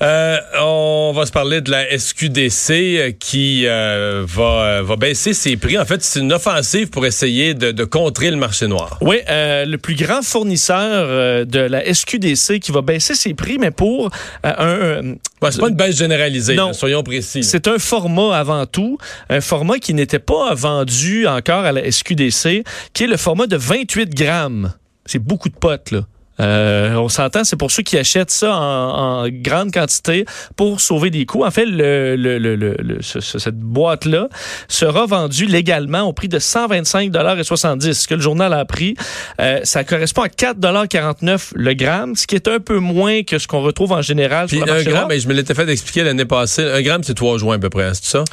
Euh, 0.00 0.38
on 0.60 1.12
va 1.12 1.26
se 1.26 1.32
parler 1.32 1.60
de 1.60 1.72
la 1.72 1.98
SQDC 1.98 2.70
euh, 2.70 3.10
qui 3.18 3.66
euh, 3.66 4.24
va, 4.26 4.82
va 4.82 4.96
baisser 4.96 5.34
ses 5.34 5.56
prix. 5.56 5.76
En 5.76 5.84
fait, 5.84 6.02
c'est 6.04 6.20
une 6.20 6.32
offensive 6.32 6.88
pour 6.88 7.04
essayer 7.04 7.54
de, 7.54 7.72
de, 7.72 7.84
contrer 7.84 8.30
le 8.30 8.36
marché 8.36 8.68
noir. 8.68 8.96
Oui, 9.00 9.16
le 9.28 9.76
plus 9.76 9.96
grand 9.96 10.22
fournisseur 10.22 11.46
de 11.46 11.58
la 11.58 11.92
SQDC 11.92 12.60
qui 12.60 12.70
va 12.70 12.82
baisser 12.82 13.14
ses 13.14 13.34
prix, 13.34 13.58
mais 13.58 13.72
pour 13.72 14.10
un... 14.44 15.14
c'est 15.50 15.60
pas 15.60 15.68
une 15.68 15.74
baisse 15.74 15.96
généralisée, 15.96 16.54
non, 16.54 16.72
soyons 16.72 17.02
précis. 17.02 17.42
C'est 17.42 17.66
un 17.66 17.78
format 17.78 18.36
avant 18.36 18.66
tout, 18.66 18.98
un 19.30 19.40
format 19.40 19.78
qui 19.78 19.94
n'était 19.94 20.18
pas 20.20 20.54
vendu 20.54 21.26
encore 21.26 21.64
à 21.64 21.72
la 21.72 21.90
SQDC, 21.90 22.62
qui 22.92 23.04
est 23.04 23.08
le 23.08 23.16
format 23.16 23.46
de 23.46 23.56
28 23.56 24.14
grammes. 24.14 24.72
C'est 25.08 25.18
beaucoup 25.18 25.48
de 25.48 25.56
potes, 25.56 25.90
là. 25.90 26.02
Euh, 26.40 26.94
on 26.94 27.08
s'entend, 27.08 27.42
c'est 27.42 27.56
pour 27.56 27.70
ceux 27.70 27.82
qui 27.82 27.98
achètent 27.98 28.30
ça 28.30 28.54
en, 28.54 29.24
en, 29.24 29.28
grande 29.28 29.72
quantité 29.72 30.24
pour 30.56 30.80
sauver 30.80 31.10
des 31.10 31.26
coûts. 31.26 31.44
En 31.44 31.50
fait, 31.50 31.66
le, 31.66 32.14
le, 32.14 32.38
le, 32.38 32.98
cette 33.02 33.58
boîte-là 33.58 34.28
sera 34.68 35.06
vendue 35.06 35.46
légalement 35.46 36.02
au 36.02 36.12
prix 36.12 36.28
de 36.28 36.38
125,70 36.38 37.92
Ce 37.92 38.06
que 38.06 38.14
le 38.14 38.20
journal 38.20 38.52
a 38.52 38.58
appris, 38.58 38.94
euh, 39.40 39.60
ça 39.64 39.82
correspond 39.82 40.22
à 40.22 40.28
4,49 40.28 41.52
le 41.56 41.74
gramme, 41.74 42.14
ce 42.14 42.28
qui 42.28 42.36
est 42.36 42.46
un 42.46 42.60
peu 42.60 42.78
moins 42.78 43.24
que 43.24 43.38
ce 43.38 43.48
qu'on 43.48 43.62
retrouve 43.62 43.90
en 43.90 44.02
général 44.02 44.46
Puis 44.46 44.58
sur 44.58 44.72
un 44.72 44.82
gramme, 44.82 45.08
ben, 45.08 45.18
je 45.18 45.26
me 45.26 45.34
l'étais 45.34 45.54
fait 45.54 45.68
expliquer 45.68 46.04
l'année 46.04 46.24
passée. 46.24 46.62
Un 46.62 46.82
gramme, 46.82 47.02
c'est 47.02 47.14
3 47.14 47.38
joints 47.38 47.56
à 47.56 47.58
peu 47.58 47.70
près, 47.70 47.94
c'est 47.94 48.04
ça? 48.04 48.24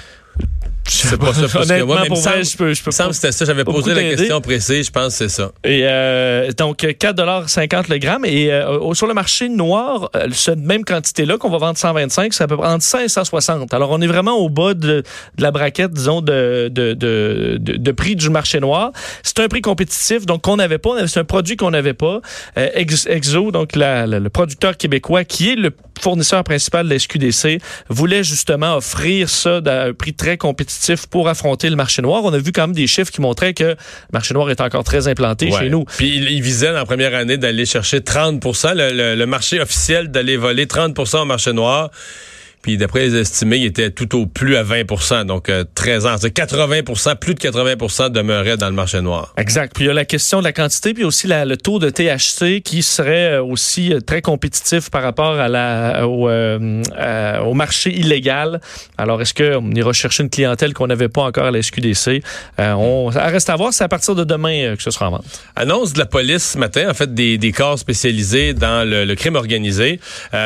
Je 0.87 1.15
pas 1.15 1.33
ça 1.33 1.59
Honnêtement, 1.59 2.05
pour 2.07 2.21
vrai, 2.21 2.43
je 2.43 2.55
peux, 2.55 2.73
je 2.73 2.83
peux 2.83 2.91
pas. 2.91 3.11
c'était 3.11 3.31
ça. 3.31 3.45
J'avais 3.45 3.63
posé 3.63 3.93
la 3.93 4.03
question 4.03 4.39
précise. 4.39 4.85
Je 4.85 4.91
pense 4.91 5.17
que 5.17 5.27
c'est 5.27 5.29
ça. 5.29 5.51
Et 5.63 5.81
euh, 5.83 6.51
donc, 6.51 6.83
4,50 6.83 7.89
le 7.89 7.97
gramme. 7.97 8.25
Et 8.25 8.51
euh, 8.51 8.93
sur 8.93 9.07
le 9.07 9.13
marché 9.13 9.49
noir, 9.49 10.09
euh, 10.15 10.27
cette 10.31 10.59
même 10.59 10.85
quantité-là 10.85 11.37
qu'on 11.37 11.49
va 11.49 11.57
vendre 11.57 11.77
125, 11.77 12.33
c'est 12.33 12.43
à 12.43 12.47
peu 12.47 12.57
près 12.57 12.67
entre 12.67 12.83
100 12.83 12.99
et 12.99 13.07
160. 13.07 13.73
Alors, 13.73 13.89
on 13.91 14.01
est 14.01 14.07
vraiment 14.07 14.37
au 14.37 14.49
bas 14.49 14.73
de, 14.73 15.03
de 15.37 15.41
la 15.41 15.51
braquette, 15.51 15.91
disons, 15.91 16.21
de, 16.21 16.69
de, 16.71 16.93
de, 16.93 17.57
de, 17.59 17.91
prix 17.91 18.15
du 18.15 18.29
marché 18.29 18.59
noir. 18.59 18.91
C'est 19.23 19.39
un 19.39 19.47
prix 19.47 19.61
compétitif, 19.61 20.25
donc 20.25 20.43
qu'on 20.43 20.57
n'avait 20.57 20.77
pas. 20.77 21.07
C'est 21.07 21.19
un 21.19 21.23
produit 21.23 21.57
qu'on 21.57 21.71
n'avait 21.71 21.93
pas. 21.93 22.21
Euh, 22.57 22.69
Exo, 23.07 23.51
donc 23.51 23.75
la, 23.75 24.05
le 24.05 24.29
producteur 24.29 24.77
québécois, 24.77 25.23
qui 25.23 25.51
est 25.51 25.55
le 25.55 25.71
fournisseur 25.99 26.43
principal 26.43 26.85
de 26.85 26.93
la 26.93 26.99
SQDC, 26.99 27.59
voulait 27.89 28.23
justement 28.23 28.75
offrir 28.75 29.29
ça 29.29 29.61
à 29.65 29.85
un 29.85 29.93
prix 29.93 30.13
très 30.13 30.37
compétitif 30.37 30.74
pour 31.09 31.27
affronter 31.29 31.69
le 31.69 31.75
marché 31.75 32.01
noir. 32.01 32.23
On 32.23 32.33
a 32.33 32.37
vu 32.37 32.51
quand 32.51 32.63
même 32.63 32.75
des 32.75 32.87
chiffres 32.87 33.11
qui 33.11 33.21
montraient 33.21 33.53
que 33.53 33.63
le 33.63 33.75
marché 34.13 34.33
noir 34.33 34.49
est 34.49 34.61
encore 34.61 34.83
très 34.83 35.07
implanté 35.07 35.51
chez 35.51 35.69
nous. 35.69 35.85
Puis 35.97 36.15
il, 36.17 36.41
visait 36.41 36.67
dans 36.67 36.73
la 36.73 36.85
première 36.85 37.15
année 37.15 37.37
d'aller 37.37 37.65
chercher 37.65 38.01
30 38.01 38.43
le, 38.75 39.15
le 39.15 39.25
marché 39.25 39.59
officiel 39.59 40.09
d'aller 40.09 40.37
voler 40.37 40.65
30% 40.65 41.21
au 41.21 41.25
marché 41.25 41.53
noir. 41.53 41.89
Puis 42.65 42.77
d'après 42.77 43.01
les 43.01 43.15
estimés, 43.17 43.57
il 43.57 43.65
était 43.65 43.91
tout 43.91 44.19
au 44.19 44.25
plus 44.25 44.55
à 44.55 44.63
20% 44.63 45.25
donc 45.25 45.51
13 45.75 46.05
euh, 46.07 46.09
ans. 46.09 46.15
C'est 46.19 46.31
80 46.31 46.81
plus 47.19 47.35
de 47.35 47.39
80 47.39 48.09
demeurait 48.09 48.57
dans 48.57 48.65
le 48.65 48.73
marché 48.73 49.01
noir. 49.01 49.35
Exact. 49.37 49.71
Puis 49.75 49.83
il 49.83 49.87
y 49.87 49.91
a 49.91 49.93
la 49.93 50.03
question 50.03 50.39
de 50.39 50.45
la 50.45 50.51
quantité, 50.51 50.95
puis 50.95 51.03
aussi 51.03 51.27
la, 51.27 51.45
le 51.45 51.57
taux 51.57 51.77
de 51.77 51.91
THC 51.91 52.63
qui 52.63 52.81
serait 52.81 53.33
euh, 53.33 53.43
aussi 53.43 53.93
euh, 53.93 53.99
très 53.99 54.23
compétitif 54.23 54.89
par 54.89 55.03
rapport 55.03 55.39
à 55.39 55.47
la, 55.47 56.07
au, 56.07 56.27
au 56.27 57.53
marché 57.53 57.95
illégal. 57.95 58.59
Alors, 58.97 59.21
est-ce 59.21 59.35
qu'on 59.35 59.69
ira 59.69 59.93
chercher 59.93 60.23
une 60.23 60.31
clientèle 60.31 60.73
qu'on 60.73 60.87
n'avait 60.87 61.07
pas 61.07 61.21
encore 61.21 61.45
à 61.45 61.51
la 61.51 61.61
SQDC? 61.61 62.23
on, 62.57 63.11
reste 63.13 63.51
à 63.51 63.55
voir. 63.57 63.73
C'est 63.73 63.83
à 63.83 63.89
partir 63.89 64.15
de 64.15 64.23
demain 64.23 64.75
que 64.75 64.81
ce 64.81 64.89
sera 64.89 65.09
en 65.09 65.11
vente. 65.11 65.25
Annonce 65.55 65.93
de 65.93 65.99
la 65.99 66.07
police 66.07 66.53
ce 66.53 66.57
matin, 66.57 66.89
en 66.89 66.95
fait, 66.95 67.13
des, 67.13 67.37
des 67.37 67.51
corps 67.51 67.77
spécialisés 67.77 68.55
dans 68.55 68.89
le, 68.89 69.05
le 69.05 69.15
crime 69.15 69.35
organisé, 69.35 69.99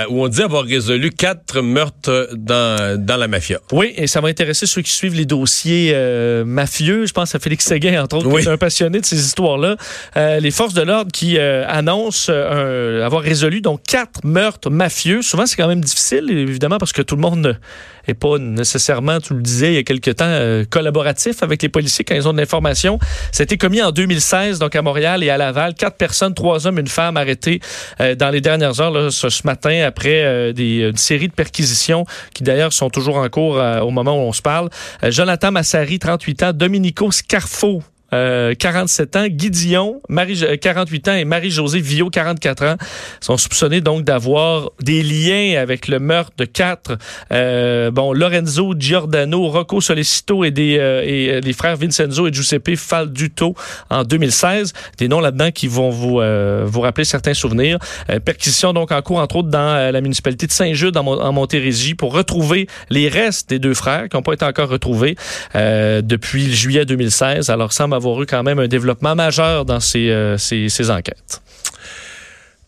où 0.10 0.22
on 0.22 0.28
dit 0.28 0.42
avoir 0.42 0.66
résolu 0.66 1.12
quatre 1.12 1.62
meurtres 1.62 2.09
dans, 2.34 3.00
dans 3.00 3.18
la 3.18 3.28
mafia. 3.28 3.60
Oui, 3.72 3.94
et 3.96 4.08
ça 4.08 4.22
va 4.22 4.28
intéresser 4.28 4.66
ceux 4.66 4.82
qui 4.82 4.92
suivent 4.92 5.16
les 5.16 5.26
dossiers 5.26 5.92
euh, 5.94 6.46
mafieux. 6.46 7.06
Je 7.06 7.14
pense 7.14 7.36
à 7.36 7.40
Félix 7.40 7.66
Séguin, 7.66 8.04
entre 8.04 8.18
autres, 8.18 8.30
qui 8.30 8.46
est 8.46 8.50
un 8.50 8.58
passionné 8.58 9.00
de 9.00 9.06
ces 9.06 9.20
histoires-là. 9.20 9.76
Euh, 10.18 10.40
les 10.40 10.52
forces 10.52 10.74
de 10.74 10.82
l'ordre 10.82 11.12
qui 11.12 11.38
euh, 11.38 11.66
annoncent 11.68 12.32
avoir 12.32 13.22
résolu 13.22 13.62
donc 13.62 13.82
quatre 13.84 14.24
meurtres 14.24 14.70
mafieux. 14.70 15.22
Souvent, 15.22 15.46
c'est 15.46 15.56
quand 15.56 15.68
même 15.68 15.84
difficile, 15.84 16.30
évidemment, 16.30 16.78
parce 16.78 16.94
que 16.94 17.02
tout 17.02 17.16
le 17.16 17.22
monde 17.22 17.60
n'est 18.08 18.14
pas 18.14 18.38
nécessairement, 18.40 19.20
tu 19.20 19.36
le 19.36 19.42
disais 19.42 19.74
il 19.74 19.76
y 19.76 19.78
a 19.78 19.84
quelque 19.84 20.12
temps, 20.12 20.66
collaboratif 20.70 21.44
avec 21.44 21.62
les 21.62 21.70
policiers 21.70 22.04
quand 22.04 22.16
ils 22.16 22.28
ont 22.28 22.34
de 22.34 22.40
l'information. 22.40 22.98
Ça 23.32 23.42
a 23.42 23.44
été 23.44 23.58
commis 23.58 23.82
en 23.82 23.92
2016, 23.92 24.60
donc 24.60 24.76
à 24.76 24.82
Montréal 24.82 25.24
et 25.24 25.30
à 25.30 25.38
Laval. 25.38 25.76
Quatre 25.76 25.98
personnes, 25.98 26.34
trois 26.34 26.66
hommes, 26.66 26.80
une 26.80 26.88
femme 26.88 27.18
arrêtés 27.18 27.60
dans 28.00 28.30
les 28.30 28.42
dernières 28.42 28.80
heures, 28.82 28.92
là, 28.92 29.12
ce, 29.12 29.28
matin, 29.46 29.84
après 29.86 30.54
des, 30.54 30.90
une 30.90 30.98
série 30.98 31.28
de 31.28 31.34
perquisitions 31.34 31.99
qui 32.34 32.44
d'ailleurs 32.44 32.74
sont 32.74 32.90
toujours 32.90 33.18
en 33.18 33.30
cours 33.30 33.58
euh, 33.58 33.80
au 33.82 33.92
moment 33.92 34.16
où 34.16 34.28
on 34.28 34.34
se 34.34 34.42
parle. 34.42 34.70
Euh, 35.04 35.12
Jonathan 35.12 35.52
Massari, 35.52 36.00
38 36.00 36.44
ans, 36.44 36.54
Dominico 36.54 37.12
Scarfo, 37.12 37.82
47 38.12 39.16
euh, 39.16 39.20
ans, 39.20 39.28
Guy 39.28 39.50
Dion, 39.50 40.02
Marie, 40.10 40.44
48 40.60 41.08
euh, 41.08 41.12
ans 41.12 41.16
et 41.16 41.26
Marie-Josée 41.26 41.80
Villot, 41.80 42.10
44 42.10 42.64
ans, 42.64 42.76
sont 43.22 43.38
soupçonnés 43.38 43.82
donc 43.82 44.04
d'avoir 44.04 44.72
des 44.82 45.04
liens 45.04 45.60
avec 45.62 45.88
le 45.88 46.00
meurtre 46.00 46.32
de 46.38 46.46
quatre, 46.46 46.98
euh, 47.32 47.92
bon, 47.92 48.14
Lorenzo 48.14 48.74
Giordano, 48.78 49.48
Rocco 49.48 49.82
Solicito 49.82 50.44
et 50.44 50.52
des 50.52 50.70
et 50.70 51.42
les 51.42 51.54
frères 51.54 51.76
Vincenzo 51.78 52.28
et 52.28 52.34
Giuseppe 52.34 52.76
Falduto 52.76 53.56
en 53.90 54.04
2016. 54.04 54.74
Des 54.98 55.08
noms 55.08 55.20
là-dedans 55.20 55.52
qui 55.52 55.68
vont 55.68 55.90
vous 55.90 56.22
vous 56.66 56.82
rappeler 56.82 57.06
certains 57.06 57.34
souvenirs. 57.34 57.78
perquisition 58.24 58.74
donc 58.74 58.92
en 58.92 59.02
cours 59.02 59.20
entre 59.20 59.38
autres 59.38 59.50
dans 59.50 59.92
la 59.92 60.02
municipalité 60.02 60.48
de 60.48 60.52
Saint-Jude 60.52 60.96
en, 60.98 61.34
Montérégie 61.34 61.96
pour 61.96 62.14
retrouver 62.14 62.68
les 62.90 63.08
restes 63.08 63.50
des 63.50 63.60
deux 63.60 63.74
frères 63.74 64.10
qui 64.10 64.16
n'ont 64.16 64.24
pas 64.24 64.34
été 64.34 64.46
encore 64.46 64.70
retrouvés 64.70 65.16
depuis 65.54 66.54
juillet 66.54 66.86
2016. 66.86 67.50
Alors 67.50 67.74
ça 67.74 67.88
avoir 68.00 68.22
eu 68.22 68.26
quand 68.26 68.44
même 68.44 68.60
un 68.60 68.68
développement 68.68 69.16
majeur 69.16 69.66
dans 69.66 69.80
ces, 69.80 70.10
euh, 70.10 70.38
ces, 70.38 70.70
ces 70.70 70.90
enquêtes. 70.90 71.42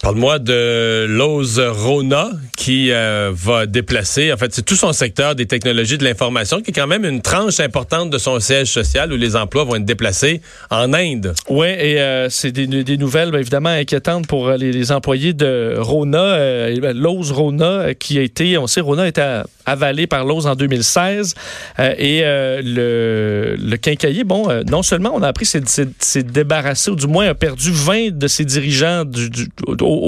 Parle-moi 0.02 0.40
de 0.40 1.06
Lowe's 1.08 1.60
Rona 1.60 2.32
qui 2.58 2.92
euh, 2.92 3.32
va 3.34 3.66
déplacer, 3.66 4.34
en 4.34 4.38
fait, 4.38 4.54
c'est 4.54 4.62
tout 4.64 4.76
son 4.76 4.94
secteur 4.94 5.34
des 5.36 5.46
technologies 5.46 5.98
de 5.98 6.04
l'information 6.04 6.62
qui 6.62 6.72
est 6.72 6.74
quand 6.74 6.86
même 6.86 7.06
une 7.06 7.22
tranche 7.22 7.60
importante 7.60 8.12
de 8.12 8.18
son 8.20 8.40
siège 8.40 8.68
social 8.68 9.12
où 9.12 9.16
les 9.16 9.36
emplois 9.36 9.64
vont 9.64 9.76
être 9.76 9.86
déplacés 9.86 10.42
en 10.70 10.94
Inde. 10.94 11.34
Oui, 11.50 11.68
et 11.68 12.00
euh, 12.00 12.30
c'est 12.30 12.52
des, 12.52 12.98
nouvelles 12.98 13.32
ben, 13.32 13.40
évidemment 13.40 13.70
inquiétantes 13.70 14.28
pour 14.28 14.48
euh, 14.48 14.58
les, 14.58 14.92
employés 14.92 15.34
de 15.34 15.76
Rona, 15.78 16.20
euh, 16.20 16.94
Lowe's 16.94 17.32
Rona, 17.32 17.94
qui 17.96 18.20
a 18.20 18.22
été, 18.22 18.58
on 18.58 18.68
sait, 18.68 18.82
Rona 18.82 19.04
a 19.04 19.08
été 19.08 19.42
avalé 19.66 20.06
par 20.06 20.26
Lowe's 20.26 20.46
en 20.46 20.56
2016 20.56 21.36
et 21.80 22.22
le, 22.24 23.56
le 23.60 23.78
quincailler, 23.78 24.24
bon, 24.24 24.50
non 24.68 24.84
seulement 24.84 25.12
on 25.14 25.22
a 25.22 25.28
appris 25.28 25.46
s'est 25.46 26.24
débarrassé, 26.24 26.92
ou 26.92 26.96
du 26.96 27.08
moins 27.08 27.28
a 27.28 27.36
perdu 27.36 27.72
20 27.72 28.18
de 28.18 28.28
ses 28.28 28.46
dirigeants 28.46 29.06
du, 29.06 29.30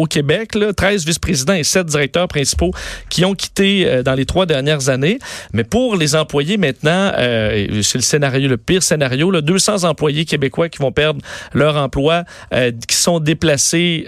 Québec, 0.08 0.56
là, 0.56 0.74
13 0.74 1.06
vice-présidents 1.06 1.54
et 1.54 1.64
7 1.64 1.88
directeurs 1.88 2.28
principaux 2.28 2.72
qui 3.10 3.26
ont 3.26 3.34
quitté 3.34 3.88
euh, 3.88 4.04
dans 4.04 4.14
les 4.14 4.26
trois 4.26 4.46
dernières 4.46 4.90
années. 4.90 5.20
Mais 5.54 5.64
pour 5.64 5.96
les 5.96 6.16
employés 6.16 6.58
maintenant, 6.58 7.12
euh, 7.18 7.82
c'est 7.82 7.98
le 7.98 8.04
scénario, 8.04 8.48
le 8.48 8.58
pire 8.58 8.84
scénario, 8.84 9.32
là, 9.32 9.42
200 9.42 9.84
employés 9.84 10.26
québécois 10.26 10.70
qui 10.70 10.80
vont 10.80 10.92
perdre 10.92 11.22
leur 11.54 11.78
emploi, 11.78 12.24
euh, 12.54 12.72
qui 12.88 12.96
sont 12.96 13.20
déplacés 13.20 14.08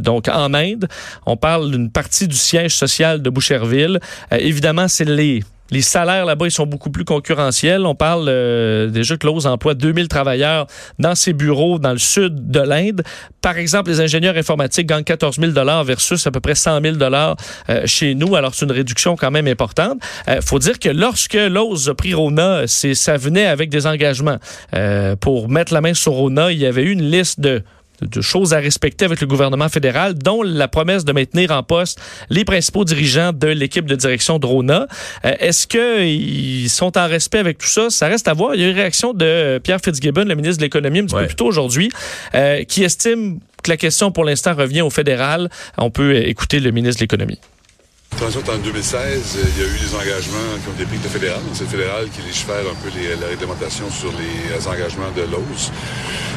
donc 0.00 0.28
en 0.28 0.54
Inde. 0.54 0.88
On 1.26 1.36
parle 1.36 1.70
d'une 1.70 1.90
partie 1.90 2.28
du 2.28 2.36
siège 2.36 2.74
social 2.74 3.22
de 3.22 3.30
Boucherville. 3.30 4.00
évidemment, 4.30 4.88
c'est 4.88 5.04
les 5.04 5.42
les 5.70 5.82
salaires 5.82 6.26
là-bas, 6.26 6.46
ils 6.46 6.50
sont 6.50 6.66
beaucoup 6.66 6.90
plus 6.90 7.04
concurrentiels. 7.04 7.86
On 7.86 7.94
parle 7.94 8.26
euh, 8.28 8.88
déjà 8.88 9.16
que 9.16 9.26
Lowe's 9.26 9.46
emploie 9.46 9.74
2000 9.74 10.08
travailleurs 10.08 10.66
dans 10.98 11.14
ses 11.14 11.32
bureaux 11.32 11.78
dans 11.78 11.92
le 11.92 11.98
sud 11.98 12.50
de 12.50 12.60
l'Inde. 12.60 13.02
Par 13.40 13.56
exemple, 13.56 13.90
les 13.90 14.00
ingénieurs 14.00 14.36
informatiques 14.36 14.86
gagnent 14.86 15.04
14 15.04 15.38
000 15.38 15.52
versus 15.84 16.26
à 16.26 16.30
peu 16.30 16.40
près 16.40 16.54
100 16.54 16.80
000 16.82 16.96
euh, 17.00 17.34
chez 17.86 18.14
nous. 18.14 18.36
Alors, 18.36 18.54
c'est 18.54 18.66
une 18.66 18.72
réduction 18.72 19.16
quand 19.16 19.30
même 19.30 19.46
importante. 19.46 19.98
Il 20.26 20.34
euh, 20.34 20.40
faut 20.40 20.58
dire 20.58 20.78
que 20.78 20.88
lorsque 20.88 21.34
Lowe's 21.34 21.88
a 21.88 21.94
pris 21.94 22.14
Rona, 22.14 22.66
ça 22.66 23.16
venait 23.16 23.46
avec 23.46 23.70
des 23.70 23.86
engagements. 23.86 24.38
Euh, 24.74 25.16
pour 25.16 25.48
mettre 25.48 25.72
la 25.72 25.80
main 25.80 25.94
sur 25.94 26.12
Rona, 26.12 26.52
il 26.52 26.58
y 26.58 26.66
avait 26.66 26.82
eu 26.82 26.92
une 26.92 27.10
liste 27.10 27.40
de 27.40 27.62
de 28.00 28.20
choses 28.20 28.54
à 28.54 28.58
respecter 28.58 29.04
avec 29.04 29.20
le 29.20 29.26
gouvernement 29.26 29.68
fédéral, 29.68 30.14
dont 30.14 30.42
la 30.42 30.68
promesse 30.68 31.04
de 31.04 31.12
maintenir 31.12 31.50
en 31.50 31.62
poste 31.62 32.00
les 32.30 32.44
principaux 32.44 32.84
dirigeants 32.84 33.32
de 33.32 33.48
l'équipe 33.48 33.86
de 33.86 33.94
direction 33.94 34.38
Drona. 34.38 34.86
Euh, 35.24 35.34
est-ce 35.40 35.66
qu'ils 35.66 36.70
sont 36.70 36.96
en 36.98 37.06
respect 37.06 37.38
avec 37.38 37.58
tout 37.58 37.66
ça? 37.66 37.90
Ça 37.90 38.06
reste 38.06 38.28
à 38.28 38.34
voir. 38.34 38.54
Il 38.54 38.60
y 38.60 38.64
a 38.64 38.68
eu 38.68 38.70
une 38.70 38.76
réaction 38.76 39.12
de 39.12 39.60
Pierre 39.62 39.80
Fitzgibbon, 39.82 40.24
le 40.24 40.34
ministre 40.34 40.58
de 40.58 40.64
l'Économie, 40.64 41.00
un 41.00 41.06
petit 41.06 41.14
peu 41.14 41.26
plus 41.26 41.36
tôt 41.36 41.46
aujourd'hui, 41.46 41.90
euh, 42.34 42.64
qui 42.64 42.84
estime 42.84 43.38
que 43.62 43.70
la 43.70 43.76
question 43.76 44.12
pour 44.12 44.24
l'instant 44.24 44.54
revient 44.54 44.82
au 44.82 44.90
fédéral. 44.90 45.48
On 45.78 45.90
peut 45.90 46.16
écouter 46.16 46.60
le 46.60 46.70
ministre 46.70 47.00
de 47.00 47.04
l'Économie. 47.04 47.38
En 48.22 48.58
2016, 48.58 49.38
il 49.56 49.62
y 49.62 49.66
a 49.66 49.68
eu 49.68 49.78
des 49.78 49.94
engagements 49.94 50.56
qui 50.62 50.68
ont 50.68 50.72
été 50.72 50.84
pris 50.84 50.98
de 50.98 51.08
fédéral. 51.08 51.40
C'est 51.52 51.64
le 51.64 51.70
fédéral 51.70 52.08
qui 52.08 52.22
légifère 52.22 52.60
un 52.60 52.74
peu 52.74 52.88
la 53.20 53.26
réglementation 53.26 53.90
sur 53.90 54.12
les 54.12 54.66
engagements 54.68 55.10
de 55.16 55.22
l'OS. 55.22 55.72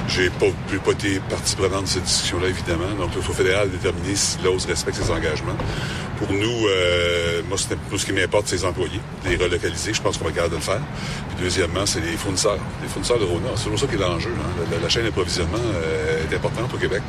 J'ai 0.08 0.30
pas, 0.32 0.48
pas 0.84 0.92
été 0.92 1.20
partie 1.30 1.56
prenante 1.56 1.84
de 1.84 1.88
cette 1.88 2.04
discussion-là, 2.04 2.48
évidemment. 2.48 2.90
Donc, 2.98 3.12
il 3.16 3.22
faut 3.22 3.32
fédéral 3.32 3.70
déterminer 3.70 4.16
si 4.16 4.38
l'OS 4.44 4.66
respecte 4.66 4.98
ses 4.98 5.12
engagements. 5.12 5.56
Pour 6.18 6.32
nous, 6.34 6.68
euh, 6.68 7.42
moi, 7.48 7.58
tout 7.90 7.98
ce 7.98 8.06
qui 8.06 8.12
m'importe, 8.12 8.48
c'est 8.48 8.58
les 8.58 8.66
employés, 8.66 9.00
les 9.26 9.36
relocaliser. 9.36 9.94
Je 9.94 10.02
pense 10.02 10.18
qu'on 10.18 10.26
va 10.26 10.32
garder 10.32 10.52
de 10.52 10.56
le 10.56 10.62
faire. 10.62 10.82
Puis 11.30 11.44
deuxièmement, 11.44 11.86
c'est 11.86 12.02
les 12.02 12.18
fournisseurs, 12.18 12.60
les 12.82 12.90
fournisseurs 12.90 13.20
de 13.20 13.26
Rona. 13.26 13.50
C'est 13.56 13.66
toujours 13.66 13.80
ça 13.80 13.88
qui 13.88 13.96
est 13.96 14.00
l'enjeu. 14.00 14.32
Hein. 14.32 14.78
La, 14.82 14.90
chaîne 14.90 15.04
d'approvisionnement 15.04 15.58
euh, 15.58 16.24
est 16.30 16.36
importante 16.36 16.74
au 16.74 16.78
Québec. 16.78 17.04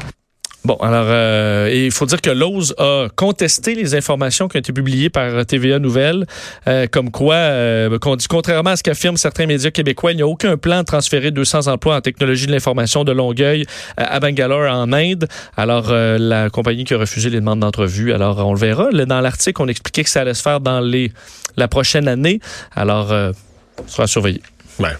Bon, 0.68 0.76
alors, 0.82 1.06
euh, 1.08 1.72
il 1.72 1.90
faut 1.90 2.04
dire 2.04 2.20
que 2.20 2.28
Lowe's 2.28 2.74
a 2.76 3.06
contesté 3.16 3.74
les 3.74 3.94
informations 3.94 4.48
qui 4.48 4.58
ont 4.58 4.60
été 4.60 4.70
publiées 4.70 5.08
par 5.08 5.46
TVA 5.46 5.78
Nouvelle, 5.78 6.26
euh, 6.66 6.86
comme 6.90 7.10
quoi, 7.10 7.36
euh, 7.36 7.98
contrairement 8.28 8.68
à 8.68 8.76
ce 8.76 8.82
qu'affirment 8.82 9.16
certains 9.16 9.46
médias 9.46 9.70
québécois, 9.70 10.12
il 10.12 10.16
n'y 10.16 10.22
a 10.22 10.26
aucun 10.26 10.58
plan 10.58 10.80
de 10.80 10.84
transférer 10.84 11.30
200 11.30 11.68
emplois 11.68 11.96
en 11.96 12.02
technologie 12.02 12.46
de 12.46 12.52
l'information 12.52 13.02
de 13.04 13.12
Longueuil 13.12 13.64
à 13.96 14.20
Bangalore, 14.20 14.70
en 14.70 14.92
Inde. 14.92 15.26
Alors, 15.56 15.90
la 15.90 16.50
compagnie 16.50 16.84
qui 16.84 16.92
a 16.92 16.98
refusé 16.98 17.30
les 17.30 17.40
demandes 17.40 17.60
d'entrevue, 17.60 18.12
alors 18.12 18.46
on 18.46 18.52
le 18.52 18.60
verra. 18.60 18.90
Dans 18.90 19.22
l'article, 19.22 19.62
on 19.62 19.68
expliquait 19.68 20.04
que 20.04 20.10
ça 20.10 20.20
allait 20.20 20.34
se 20.34 20.42
faire 20.42 20.60
dans 20.60 20.80
les, 20.80 21.12
la 21.56 21.68
prochaine 21.68 22.08
année. 22.08 22.40
Alors, 22.76 23.10
on 23.10 23.88
sera 23.88 24.06
surveillé. 24.06 24.42
Ouais. 24.78 24.90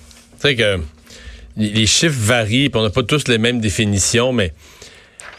Tu 0.40 0.48
sais 0.48 0.56
que 0.56 0.78
les 1.58 1.86
chiffres 1.86 2.18
varient, 2.18 2.70
on 2.74 2.84
n'a 2.84 2.88
pas 2.88 3.02
tous 3.02 3.28
les 3.28 3.36
mêmes 3.36 3.60
définitions, 3.60 4.32
mais 4.32 4.54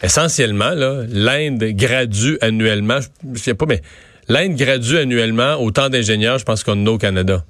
essentiellement, 0.04 0.72
l'Inde 1.10 1.64
gradue 1.76 2.38
annuellement, 2.42 3.00
je 3.02 3.30
ne 3.30 3.38
sais 3.38 3.54
pas, 3.54 3.66
mais 3.66 3.82
l'Inde 4.28 4.56
gradue 4.56 4.98
annuellement 4.98 5.56
autant 5.56 5.90
d'ingénieurs, 5.90 6.38
je 6.40 6.46
pense 6.46 6.64
qu'on 6.64 6.86
a 6.86 6.90
au 6.90 6.98
Canada. 6.98 7.44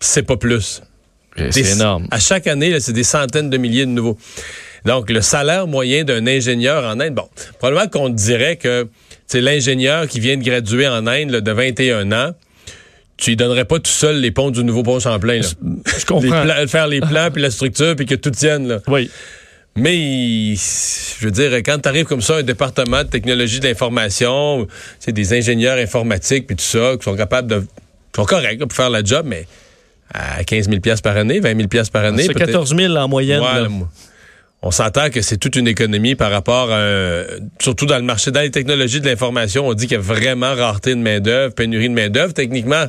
C'est 0.00 0.22
pas 0.22 0.36
plus. 0.36 0.82
C'est 1.50 1.72
énorme. 1.72 2.06
À 2.10 2.18
chaque 2.18 2.46
année, 2.46 2.78
c'est 2.80 2.92
des 2.92 3.04
centaines 3.04 3.50
de 3.50 3.56
milliers 3.56 3.86
de 3.86 3.90
nouveaux. 3.90 4.18
Donc, 4.84 5.10
le 5.10 5.20
salaire 5.20 5.66
moyen 5.66 6.04
d'un 6.04 6.26
ingénieur 6.26 6.84
en 6.84 6.98
Inde, 7.00 7.14
bon, 7.14 7.28
probablement 7.58 7.88
qu'on 7.88 8.08
dirait 8.08 8.56
que 8.56 8.88
c'est 9.26 9.40
l'ingénieur 9.40 10.08
qui 10.08 10.20
vient 10.20 10.36
de 10.36 10.42
graduer 10.42 10.88
en 10.88 11.06
Inde 11.06 11.30
de 11.30 11.52
21 11.52 12.12
ans 12.12 12.32
tu 13.20 13.30
lui 13.30 13.36
donnerais 13.36 13.66
pas 13.66 13.78
tout 13.78 13.90
seul 13.90 14.16
les 14.16 14.30
ponts 14.30 14.50
du 14.50 14.64
nouveau 14.64 14.82
pont 14.82 14.98
Champlain. 14.98 15.40
Là. 15.40 15.48
Je 15.98 16.06
comprends. 16.06 16.66
faire 16.66 16.88
les 16.88 17.00
plans, 17.00 17.30
puis 17.30 17.42
la 17.42 17.50
structure, 17.50 17.94
puis 17.94 18.06
que 18.06 18.14
tout 18.14 18.30
tienne. 18.30 18.66
Là. 18.66 18.78
Oui. 18.88 19.10
Mais, 19.76 20.54
je 20.56 21.24
veux 21.24 21.30
dire, 21.30 21.52
quand 21.58 21.78
tu 21.78 21.88
arrives 21.88 22.06
comme 22.06 22.20
ça, 22.20 22.36
un 22.36 22.42
département 22.42 23.04
de 23.04 23.08
technologie 23.08 23.60
de 23.60 23.68
l'information, 23.68 24.66
c'est 24.98 25.12
des 25.12 25.32
ingénieurs 25.32 25.78
informatiques, 25.78 26.46
puis 26.46 26.56
tout 26.56 26.64
ça, 26.64 26.96
qui 26.98 27.04
sont 27.04 27.16
capables 27.16 27.48
de... 27.48 27.60
Qui 27.60 28.20
sont 28.20 28.24
corrects 28.24 28.58
pour 28.58 28.72
faire 28.72 28.90
la 28.90 29.04
job, 29.04 29.24
mais 29.26 29.46
à 30.12 30.42
15 30.42 30.68
000 30.68 30.80
par 31.02 31.16
année, 31.16 31.38
20 31.38 31.70
000 31.72 31.84
par 31.92 32.04
année. 32.04 32.24
C'est 32.24 32.34
14 32.34 32.74
000 32.76 32.96
en 32.96 33.08
moyenne. 33.08 33.42
on 34.62 34.70
s'entend 34.70 35.08
que 35.10 35.22
c'est 35.22 35.36
toute 35.36 35.56
une 35.56 35.68
économie 35.68 36.16
par 36.16 36.30
rapport 36.30 36.70
à, 36.70 37.22
surtout 37.60 37.86
dans 37.86 37.96
le 37.96 38.02
marché, 38.02 38.30
dans 38.30 38.40
les 38.40 38.50
technologies 38.50 39.00
de 39.00 39.06
l'information, 39.06 39.66
on 39.66 39.74
dit 39.74 39.86
qu'il 39.86 39.96
y 39.96 40.00
a 40.00 40.02
vraiment 40.02 40.54
rareté 40.54 40.94
de 40.94 41.00
main-d'œuvre, 41.00 41.54
pénurie 41.54 41.88
de 41.88 41.94
main-d'œuvre. 41.94 42.34
Techniquement, 42.34 42.86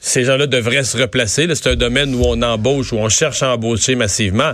ces 0.00 0.24
gens-là 0.24 0.46
devraient 0.46 0.84
se 0.84 0.96
replacer. 0.96 1.48
C'est 1.54 1.70
un 1.70 1.76
domaine 1.76 2.14
où 2.14 2.22
on 2.24 2.40
embauche, 2.42 2.92
où 2.92 2.96
on 2.96 3.08
cherche 3.08 3.42
à 3.42 3.54
embaucher 3.54 3.94
massivement. 3.96 4.52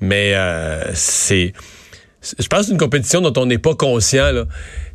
Mais 0.00 0.32
euh, 0.34 0.82
c'est, 0.94 1.52
je 2.38 2.46
pense, 2.46 2.68
une 2.68 2.76
compétition 2.76 3.20
dont 3.20 3.32
on 3.40 3.46
n'est 3.46 3.58
pas 3.58 3.74
conscient. 3.74 4.30
Là. 4.32 4.44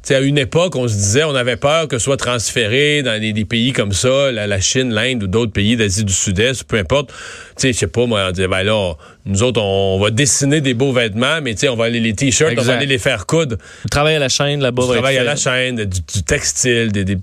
à 0.09 0.19
une 0.19 0.37
époque, 0.37 0.75
on 0.75 0.87
se 0.87 0.93
disait, 0.93 1.23
on 1.23 1.33
avait 1.33 1.57
peur 1.57 1.87
que 1.87 1.97
soit 1.97 2.15
transféré 2.15 3.01
dans 3.01 3.19
des, 3.19 3.45
pays 3.45 3.73
comme 3.73 3.91
ça, 3.91 4.31
la, 4.31 4.59
Chine, 4.61 4.93
l'Inde 4.93 5.23
ou 5.23 5.27
d'autres 5.27 5.51
pays 5.51 5.75
d'Asie 5.75 6.05
du 6.05 6.13
Sud-Est, 6.13 6.63
peu 6.63 6.77
importe. 6.77 7.09
Tu 7.09 7.13
sais, 7.57 7.73
je 7.73 7.79
sais 7.79 7.87
pas, 7.87 8.05
moi, 8.05 8.27
on 8.27 8.31
disait, 8.31 8.47
ben 8.47 8.61
là, 8.61 8.93
nous 9.25 9.41
autres, 9.41 9.59
on, 9.59 9.99
va 9.99 10.11
dessiner 10.11 10.61
des 10.61 10.75
beaux 10.75 10.93
vêtements, 10.93 11.41
mais 11.41 11.55
tu 11.55 11.61
sais, 11.61 11.69
on 11.69 11.75
va 11.75 11.85
aller 11.85 11.99
les 11.99 12.13
t-shirts, 12.13 12.53
on 12.55 12.61
va 12.61 12.75
aller 12.75 12.85
les 12.85 12.99
faire 12.99 13.25
coudre. 13.25 13.57
Travail 13.89 14.15
à 14.15 14.19
la 14.19 14.29
chaîne 14.29 14.61
là-bas. 14.61 14.83
Travail 14.83 15.17
à 15.17 15.23
la 15.23 15.35
chaîne, 15.35 15.85
du, 15.85 16.23
textile, 16.23 16.91
des, 16.91 17.03
des 17.03 17.15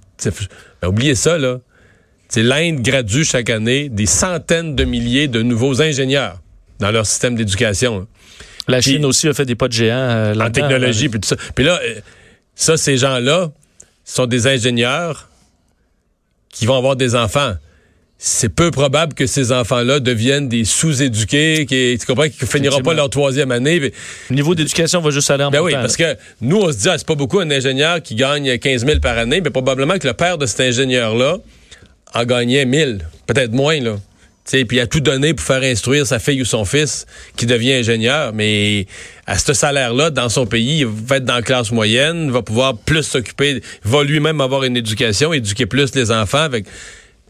ben, 0.83 0.89
oubliez 0.89 1.15
ça, 1.15 1.39
là. 1.39 1.61
L'Inde 2.37 2.83
gradue 2.83 3.25
chaque 3.25 3.49
année 3.49 3.89
des 3.89 4.07
centaines 4.07 4.75
de 4.75 4.85
milliers 4.85 5.29
de 5.29 5.43
nouveaux 5.43 5.81
ingénieurs 5.81 6.41
dans 6.81 6.91
leur 6.91 7.07
système 7.07 7.37
d'éducation. 7.37 8.07
La 8.67 8.81
Chine 8.81 9.05
aussi 9.05 9.29
a 9.29 9.35
fait 9.35 9.45
des 9.45 9.55
pas 9.55 9.69
de 9.69 9.73
géant 9.73 9.97
euh, 9.97 10.35
en 10.35 10.51
technologie, 10.51 11.09
puis 11.09 11.21
tout 11.21 11.29
ça. 11.29 11.37
Puis 11.55 11.65
là, 11.65 11.79
euh, 11.83 12.01
ça, 12.55 12.77
ces 12.77 12.97
gens-là 12.97 13.53
sont 14.05 14.27
des 14.27 14.47
ingénieurs 14.47 15.29
qui 16.51 16.67
vont 16.67 16.77
avoir 16.77 16.97
des 16.97 17.15
enfants. 17.15 17.55
C'est 18.17 18.49
peu 18.49 18.71
probable 18.71 19.13
que 19.13 19.27
ces 19.27 19.53
enfants-là 19.53 20.01
deviennent 20.01 20.49
des 20.49 20.65
sous-éduqués, 20.65 21.67
qui, 21.67 21.99
tu 21.99 22.07
comprends, 22.07 22.29
qui 22.29 22.47
finiront 22.47 22.81
pas 22.81 22.95
leur 22.95 23.11
troisième 23.11 23.51
année. 23.51 23.81
Le 24.31 24.35
niveau 24.35 24.55
d'éducation 24.55 25.01
va 25.01 25.11
juste 25.11 25.31
aller 25.31 25.45
en 25.45 25.51
ben 25.51 25.61
oui, 25.61 25.73
parce 25.73 25.97
que 25.97 26.17
nous, 26.41 26.57
on 26.57 26.73
se 26.73 26.79
dit, 26.79 26.89
ah, 26.89 26.97
c'est 26.97 27.07
pas 27.07 27.17
beaucoup 27.17 27.41
un 27.41 27.51
ingénieur 27.51 28.01
qui 28.01 28.15
gagne 28.15 28.57
15 28.57 28.87
000 28.87 29.01
par 29.01 29.19
année, 29.19 29.43
mais 29.43 29.51
probablement 29.51 29.99
que 29.99 30.07
le 30.07 30.15
père 30.15 30.39
de 30.39 30.47
cet 30.47 30.61
ingénieur-là, 30.61 31.39
en 32.15 32.25
gagnait 32.25 32.65
1000, 32.65 33.01
peut-être 33.27 33.53
moins, 33.53 33.81
là. 33.81 33.97
Puis 34.47 34.79
a 34.79 34.87
tout 34.87 35.01
donné 35.01 35.33
pour 35.33 35.47
faire 35.47 35.63
instruire 35.63 36.07
sa 36.07 36.19
fille 36.19 36.43
ou 36.43 36.45
son 36.45 36.67
fils 36.67 37.07
qui 37.35 37.47
devient 37.47 37.73
ingénieur, 37.75 38.35
mais 38.35 38.87
à 39.27 39.39
ce 39.39 39.55
salaire-là, 39.55 40.11
dans 40.11 40.29
son 40.29 40.45
pays, 40.45 40.81
il 40.81 40.87
va 40.87 41.17
être 41.17 41.25
dans 41.25 41.37
la 41.37 41.43
classe 41.43 41.73
moyenne, 41.73 42.31
va 42.31 42.43
pouvoir 42.43 42.77
plus 42.77 43.03
s'occuper, 43.05 43.63
va 43.85 44.05
lui-même 44.05 44.43
avoir 44.43 44.65
une 44.65 44.77
éducation, 44.77 45.33
éduquer 45.33 45.65
plus 45.65 45.95
les 45.95 46.11
enfants 46.11 46.43
avec 46.43 46.67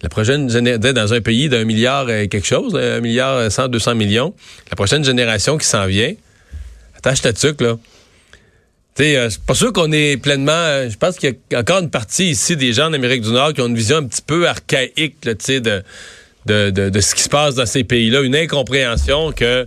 la 0.03 0.09
prochaine 0.09 0.51
génération, 0.51 0.93
dans 0.93 1.15
un 1.15 1.21
pays 1.21 1.49
d'un 1.49 1.65
milliard 1.65 2.11
et 2.11 2.27
quelque 2.29 2.49
chose, 2.49 2.75
un 2.75 3.01
milliard 3.01 3.51
cent, 3.51 3.69
deux 3.69 3.79
cents 3.79 3.95
millions, 3.95 4.35
la 4.71 4.77
prochaine 4.77 5.05
génération 5.05 5.57
qui 5.57 5.67
s'en 5.67 5.87
vient, 5.87 6.15
attache 6.97 7.23
ta 7.23 7.33
tuque, 7.33 7.61
là. 7.61 7.79
Euh, 9.01 9.29
c'est 9.29 9.43
pas 9.43 9.55
sûr 9.55 9.73
qu'on 9.73 9.91
est 9.91 10.17
pleinement. 10.17 10.53
Euh, 10.53 10.89
je 10.89 10.97
pense 10.97 11.17
qu'il 11.17 11.37
y 11.51 11.55
a 11.55 11.61
encore 11.61 11.81
une 11.81 11.91
partie 11.91 12.31
ici 12.31 12.57
des 12.57 12.73
gens 12.73 12.87
en 12.87 12.93
Amérique 12.93 13.23
du 13.23 13.33
Nord 13.33 13.53
qui 13.53 13.61
ont 13.61 13.67
une 13.67 13.75
vision 13.75 13.97
un 13.97 14.05
petit 14.05 14.23
peu 14.23 14.49
archaïque 14.49 15.21
de, 15.23 15.33
de, 16.47 16.71
de, 16.71 16.91
de, 16.91 17.01
ce 17.01 17.15
qui 17.15 17.23
se 17.23 17.29
passe 17.29 17.57
dans 17.57 17.67
ces 17.67 17.83
pays-là, 17.83 18.21
une 18.21 18.37
incompréhension 18.37 19.33
que 19.33 19.67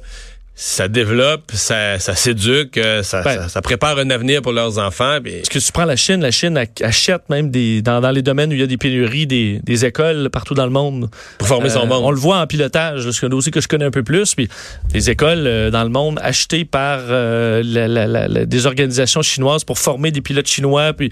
ça 0.59 0.87
développe, 0.87 1.51
ça, 1.53 1.99
ça 1.99 2.15
s'éduque, 2.15 2.77
euh, 2.79 3.03
ça, 3.03 3.21
Ben. 3.21 3.35
ça, 3.43 3.47
ça 3.49 3.61
prépare 3.61 3.99
un 3.99 4.09
avenir 4.09 4.41
pour 4.41 4.53
leurs 4.53 4.79
enfants. 4.79 5.19
puis- 5.23 5.33
Parce 5.35 5.49
que 5.49 5.59
tu 5.59 5.71
prends 5.71 5.85
la 5.85 5.95
Chine, 5.95 6.19
la 6.21 6.31
Chine 6.31 6.57
ach- 6.57 6.81
achète 6.81 7.29
même 7.29 7.51
des, 7.51 7.83
dans, 7.83 8.01
dans 8.01 8.09
les 8.09 8.23
domaines 8.23 8.49
où 8.49 8.53
il 8.53 8.59
y 8.59 8.63
a 8.63 8.67
des 8.67 8.77
pénuries, 8.77 9.27
des, 9.27 9.59
des 9.63 9.85
écoles 9.85 10.31
partout 10.31 10.55
dans 10.55 10.65
le 10.65 10.71
monde. 10.71 11.11
pour 11.37 11.47
former 11.47 11.69
son 11.69 11.83
Euh, 11.83 11.85
monde. 11.85 12.01
On 12.03 12.09
le 12.09 12.17
voit 12.17 12.39
en 12.39 12.47
pilotage, 12.47 13.07
c'est 13.11 13.25
un 13.27 13.29
dossier 13.29 13.51
que 13.51 13.61
je 13.61 13.67
connais 13.67 13.85
un 13.85 13.91
peu 13.91 14.01
plus. 14.01 14.33
Puis 14.33 14.49
les 14.95 15.11
écoles 15.11 15.45
euh, 15.45 15.69
dans 15.69 15.83
le 15.83 15.89
monde 15.89 16.17
achetées 16.23 16.65
par 16.65 17.01
euh, 17.07 17.61
la- 17.63 17.87
la- 17.87 18.07
la- 18.07 18.27
la- 18.27 18.45
des 18.47 18.65
organisations 18.65 19.21
chinoises 19.21 19.63
pour 19.63 19.77
former 19.77 20.09
des 20.09 20.21
pilotes 20.21 20.47
chinois. 20.47 20.91
Puis 20.93 21.11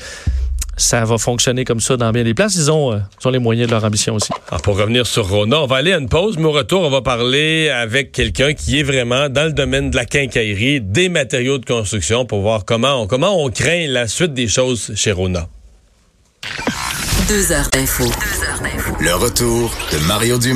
ça 0.77 1.03
va 1.05 1.17
fonctionner 1.17 1.65
comme 1.65 1.79
ça 1.79 1.98
dans 1.98 2.12
bien 2.12 2.24
des 2.24 2.34
places. 2.34 2.55
Ils 2.55 2.72
ont, 2.72 2.94
euh, 2.94 3.00
ils 3.22 3.27
ont 3.27 3.32
les 3.32 3.39
moyens 3.39 3.67
de 3.67 3.72
leur 3.74 3.84
ambition 3.84 4.15
aussi. 4.15 4.29
Alors, 4.50 4.62
pour 4.62 4.77
revenir 4.77 5.08
sur 5.08 5.27
Rona, 5.27 5.62
on 5.62 5.67
va 5.67 5.77
aller 5.77 5.94
à 5.94 5.98
une 5.98 6.10
pause, 6.10 6.38
mais 6.38 6.46
au 6.46 6.51
retour, 6.51 6.82
on 6.82 6.89
va 6.89 7.01
parler 7.01 7.70
avec 7.70 8.12
quelqu'un 8.12 8.53
qui 8.53 8.79
est 8.79 8.84
vraiment 8.84 9.29
dans 9.29 9.46
le 9.46 9.53
domaine 9.53 9.89
de 9.89 9.96
la 9.96 10.05
quincaillerie, 10.05 10.82
des 10.82 11.10
matériaux 11.10 11.58
de 11.58 11.65
construction, 11.65 12.25
pour 12.25 12.41
voir 12.41 12.65
comment 12.65 13.01
on, 13.01 13.08
comment 13.08 13.44
on 13.44 13.50
craint 13.50 13.88
la 13.88 14.08
suite 14.08 14.34
des 14.34 14.48
choses 14.48 14.91
chez 14.96 15.12
Rona. 15.12 15.48
Deux 17.27 17.51
heures 17.51 17.70
d'info. 17.70 18.03
Le 19.00 19.15
retour 19.15 19.72
de 19.91 19.98
Mario 20.08 20.38
Dumont. 20.38 20.53